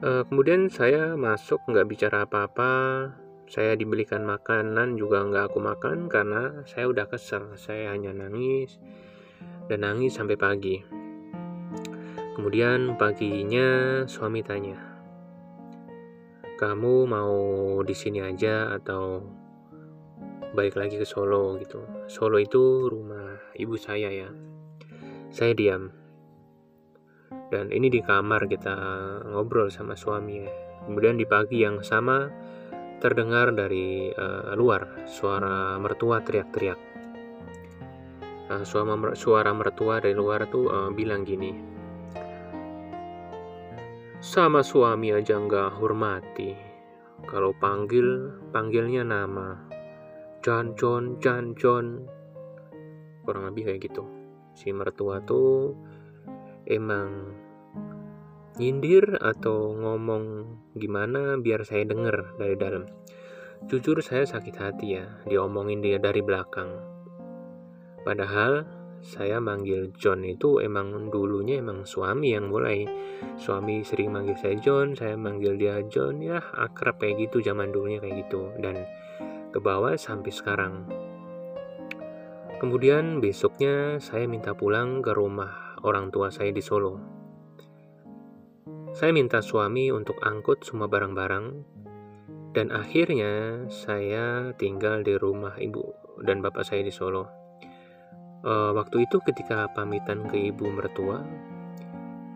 Uh, 0.00 0.24
kemudian 0.32 0.72
saya 0.72 1.12
masuk 1.12 1.60
nggak 1.68 1.84
bicara 1.84 2.24
apa-apa, 2.24 2.72
saya 3.44 3.76
dibelikan 3.76 4.24
makanan 4.24 4.96
juga 4.96 5.20
nggak 5.20 5.52
aku 5.52 5.60
makan 5.60 6.08
karena 6.08 6.64
saya 6.64 6.88
udah 6.88 7.04
kesel, 7.04 7.52
saya 7.60 7.92
hanya 7.92 8.16
nangis 8.16 8.80
dan 9.68 9.84
nangis 9.84 10.16
sampai 10.16 10.40
pagi. 10.40 10.80
Kemudian 12.32 12.96
paginya 12.96 14.00
suami 14.08 14.40
tanya, 14.40 14.80
"Kamu 16.56 17.04
mau 17.04 17.36
di 17.84 17.92
sini 17.92 18.24
aja 18.24 18.72
atau 18.72 19.20
balik 20.56 20.80
lagi 20.80 20.96
ke 20.96 21.04
Solo 21.04 21.60
gitu?" 21.60 21.84
Solo 22.08 22.40
itu 22.40 22.88
rumah 22.88 23.36
ibu 23.52 23.76
saya 23.76 24.08
ya. 24.08 24.32
Saya 25.28 25.52
diam. 25.52 25.99
Dan 27.50 27.74
ini 27.74 27.90
di 27.90 27.98
kamar 27.98 28.46
kita 28.46 28.74
ngobrol 29.26 29.74
sama 29.74 29.98
suami 29.98 30.34
ya. 30.38 30.50
Kemudian 30.86 31.18
di 31.18 31.26
pagi 31.26 31.60
yang 31.66 31.82
sama 31.82 32.30
terdengar 33.02 33.50
dari 33.50 34.12
uh, 34.14 34.54
luar 34.54 35.04
suara 35.10 35.74
mertua 35.82 36.22
teriak-teriak. 36.22 36.80
Uh, 38.50 38.64
suara, 38.66 39.50
mertua 39.54 39.98
dari 39.98 40.14
luar 40.14 40.46
tuh 40.50 40.66
uh, 40.70 40.90
bilang 40.90 41.22
gini, 41.22 41.54
sama 44.20 44.60
suami 44.60 45.16
aja 45.16 45.40
nggak 45.40 45.80
hormati. 45.80 46.52
Kalau 47.24 47.56
panggil, 47.56 48.36
panggilnya 48.52 49.00
nama. 49.00 49.56
John, 50.40 50.72
John, 50.76 51.20
John. 51.56 52.04
Kurang 53.24 53.44
lebih 53.52 53.68
kayak 53.68 53.80
gitu. 53.88 54.04
Si 54.56 54.72
mertua 54.72 55.20
tuh 55.24 55.72
emang 56.70 57.34
nyindir 58.62 59.18
atau 59.18 59.74
ngomong 59.74 60.56
gimana 60.78 61.34
biar 61.42 61.66
saya 61.66 61.82
denger 61.84 62.38
dari 62.38 62.54
dalam. 62.54 62.86
Jujur 63.66 64.00
saya 64.00 64.24
sakit 64.24 64.56
hati 64.56 64.86
ya, 64.96 65.20
diomongin 65.28 65.84
dia 65.84 66.00
dari 66.00 66.24
belakang. 66.24 66.80
Padahal 68.06 68.64
saya 69.00 69.40
manggil 69.40 69.96
John 69.96 70.24
itu 70.28 70.60
emang 70.60 71.08
dulunya 71.08 71.60
emang 71.60 71.88
suami 71.88 72.36
yang 72.36 72.52
mulai 72.52 72.84
suami 73.40 73.80
sering 73.80 74.12
manggil 74.12 74.36
saya 74.36 74.60
John 74.60 74.92
saya 74.92 75.16
manggil 75.16 75.56
dia 75.56 75.80
John 75.88 76.20
ya 76.20 76.36
akrab 76.52 77.00
kayak 77.00 77.28
gitu 77.28 77.40
zaman 77.40 77.72
dulunya 77.72 77.96
kayak 77.96 78.28
gitu 78.28 78.52
dan 78.60 78.84
ke 79.50 79.58
bawah 79.58 79.96
sampai 79.96 80.28
sekarang 80.28 80.84
kemudian 82.60 83.24
besoknya 83.24 83.96
saya 84.04 84.28
minta 84.28 84.52
pulang 84.52 85.00
ke 85.00 85.16
rumah 85.16 85.69
orang 85.80 86.12
tua 86.12 86.28
saya 86.28 86.52
di 86.52 86.60
Solo. 86.60 87.00
Saya 88.90 89.14
minta 89.14 89.40
suami 89.40 89.88
untuk 89.88 90.18
angkut 90.20 90.66
semua 90.66 90.90
barang-barang 90.90 91.46
dan 92.52 92.74
akhirnya 92.74 93.64
saya 93.70 94.50
tinggal 94.58 95.06
di 95.06 95.14
rumah 95.14 95.54
ibu 95.56 95.94
dan 96.26 96.42
bapak 96.42 96.66
saya 96.66 96.82
di 96.84 96.92
Solo. 96.92 97.24
Uh, 98.40 98.72
waktu 98.72 99.04
itu 99.04 99.20
ketika 99.20 99.68
pamitan 99.76 100.24
ke 100.24 100.48
ibu 100.48 100.64
mertua 100.72 101.20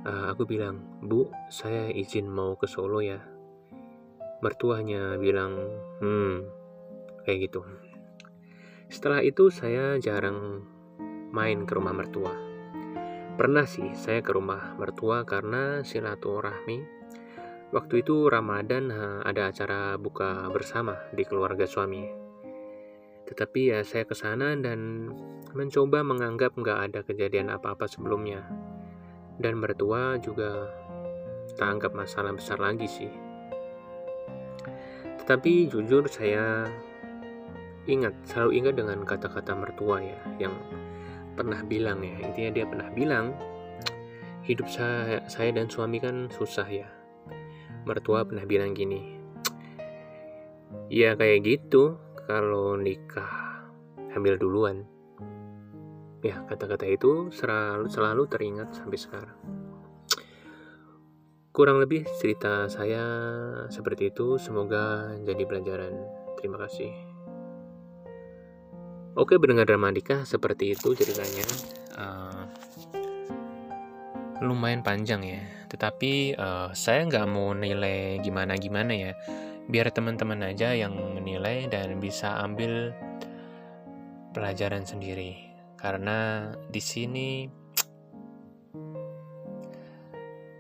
uh, 0.05 0.25
aku 0.29 0.45
bilang 0.45 0.85
bu 1.01 1.33
saya 1.49 1.89
izin 1.91 2.31
mau 2.31 2.55
ke 2.57 2.71
Solo 2.71 3.03
ya. 3.03 3.19
Mertuanya 4.41 5.17
bilang 5.21 5.59
hmm 6.01 6.35
kayak 7.25 7.51
gitu. 7.51 7.61
Setelah 8.89 9.25
itu 9.25 9.49
saya 9.49 9.97
jarang 9.99 10.63
main 11.35 11.67
ke 11.67 11.73
rumah 11.75 11.97
mertua 11.97 12.54
pernah 13.35 13.67
sih 13.67 13.93
saya 13.99 14.23
ke 14.23 14.31
rumah 14.31 14.79
mertua 14.79 15.27
karena 15.27 15.83
silaturahmi 15.83 16.83
waktu 17.75 18.07
itu 18.07 18.31
Ramadan 18.31 18.95
ada 19.27 19.51
acara 19.51 19.99
buka 19.99 20.47
bersama 20.55 20.99
di 21.11 21.27
keluarga 21.27 21.67
suami 21.67 22.25
tetapi 23.25 23.73
ya 23.73 23.81
saya 23.81 24.05
ke 24.05 24.13
sana 24.13 24.53
dan 24.61 25.11
mencoba 25.57 26.05
menganggap 26.05 26.53
nggak 26.59 26.79
ada 26.91 27.01
kejadian 27.07 27.49
apa-apa 27.49 27.89
sebelumnya. 27.89 28.45
Dan 29.41 29.59
mertua 29.59 30.21
juga 30.21 30.69
tak 31.57 31.79
anggap 31.79 31.93
masalah 31.97 32.37
besar 32.37 32.61
lagi 32.61 32.87
sih. 32.87 33.11
Tetapi 35.25 35.73
jujur 35.73 36.05
saya 36.11 36.69
ingat, 37.89 38.13
selalu 38.29 38.51
ingat 38.61 38.75
dengan 38.77 38.99
kata-kata 39.09 39.57
mertua 39.57 40.05
ya, 40.05 40.21
yang 40.37 40.55
pernah 41.35 41.61
bilang 41.67 42.01
ya, 42.01 42.17
intinya 42.23 42.51
dia 42.55 42.65
pernah 42.65 42.89
bilang, 42.95 43.35
hidup 44.47 44.71
saya, 44.71 45.21
saya 45.27 45.51
dan 45.53 45.67
suami 45.67 45.99
kan 45.99 46.31
susah 46.31 46.67
ya. 46.71 46.89
Mertua 47.85 48.25
pernah 48.25 48.49
bilang 48.49 48.73
gini, 48.73 49.19
ya 50.89 51.13
kayak 51.19 51.45
gitu, 51.45 52.01
kalau 52.25 52.79
nikah 52.81 53.61
hamil 54.15 54.41
duluan. 54.41 54.89
Ya, 56.25 56.41
kata-kata 56.49 56.89
itu 56.89 57.29
selalu, 57.29 57.93
selalu 57.93 58.23
teringat 58.33 58.73
sampai 58.73 58.97
sekarang. 58.97 59.39
Kurang 61.53 61.79
lebih 61.79 62.09
cerita 62.17 62.67
saya 62.73 63.05
seperti 63.69 64.09
itu, 64.09 64.41
semoga 64.41 65.13
jadi 65.21 65.45
pelajaran. 65.45 65.95
Terima 66.41 66.59
kasih. 66.65 66.91
Oke, 69.15 69.39
mendengar 69.39 69.71
dramatika 69.71 70.27
seperti 70.27 70.75
itu 70.75 70.91
ceritanya. 70.99 71.47
Uh, 71.95 72.43
lumayan 74.43 74.83
panjang 74.83 75.23
ya, 75.23 75.41
tetapi 75.71 76.35
uh, 76.35 76.75
saya 76.75 77.07
nggak 77.07 77.27
mau 77.31 77.55
nilai 77.55 78.19
gimana-gimana 78.23 78.93
ya 78.95 79.13
biar 79.71 79.89
teman-teman 79.89 80.45
aja 80.45 80.77
yang 80.77 80.93
menilai 81.17 81.67
dan 81.73 81.97
bisa 81.97 82.37
ambil 82.45 82.93
pelajaran 84.37 84.85
sendiri 84.85 85.41
karena 85.81 86.51
di 86.69 86.83
sini 86.83 87.29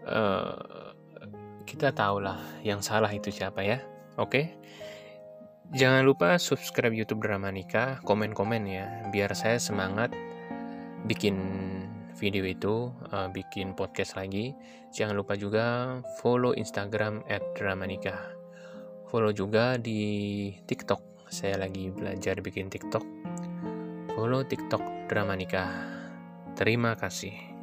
uh, 0.08 0.56
kita 1.68 1.92
tahulah 1.92 2.40
yang 2.64 2.80
salah 2.80 3.12
itu 3.12 3.28
siapa 3.28 3.60
ya 3.60 3.78
oke 4.16 4.30
okay? 4.32 4.44
Jangan 5.72 6.04
lupa 6.04 6.36
subscribe 6.36 6.92
YouTube 6.92 7.24
Drama 7.24 7.48
Nikah 7.48 8.04
komen-komen 8.04 8.68
ya 8.68 9.08
biar 9.08 9.32
saya 9.32 9.56
semangat 9.56 10.12
bikin 11.08 11.38
video 12.20 12.44
itu 12.44 12.92
uh, 13.14 13.32
bikin 13.32 13.72
podcast 13.72 14.20
lagi 14.20 14.52
jangan 14.92 15.16
lupa 15.16 15.38
juga 15.38 15.98
follow 16.20 16.52
Instagram 16.52 17.24
@dramanikah 17.56 18.34
follow 19.14 19.30
juga 19.30 19.78
di 19.78 20.50
TikTok. 20.66 21.30
Saya 21.30 21.62
lagi 21.62 21.86
belajar 21.94 22.42
bikin 22.42 22.66
TikTok. 22.66 23.06
Follow 24.18 24.42
TikTok 24.42 25.06
Drama 25.06 25.38
Nikah. 25.38 25.70
Terima 26.58 26.98
kasih. 26.98 27.53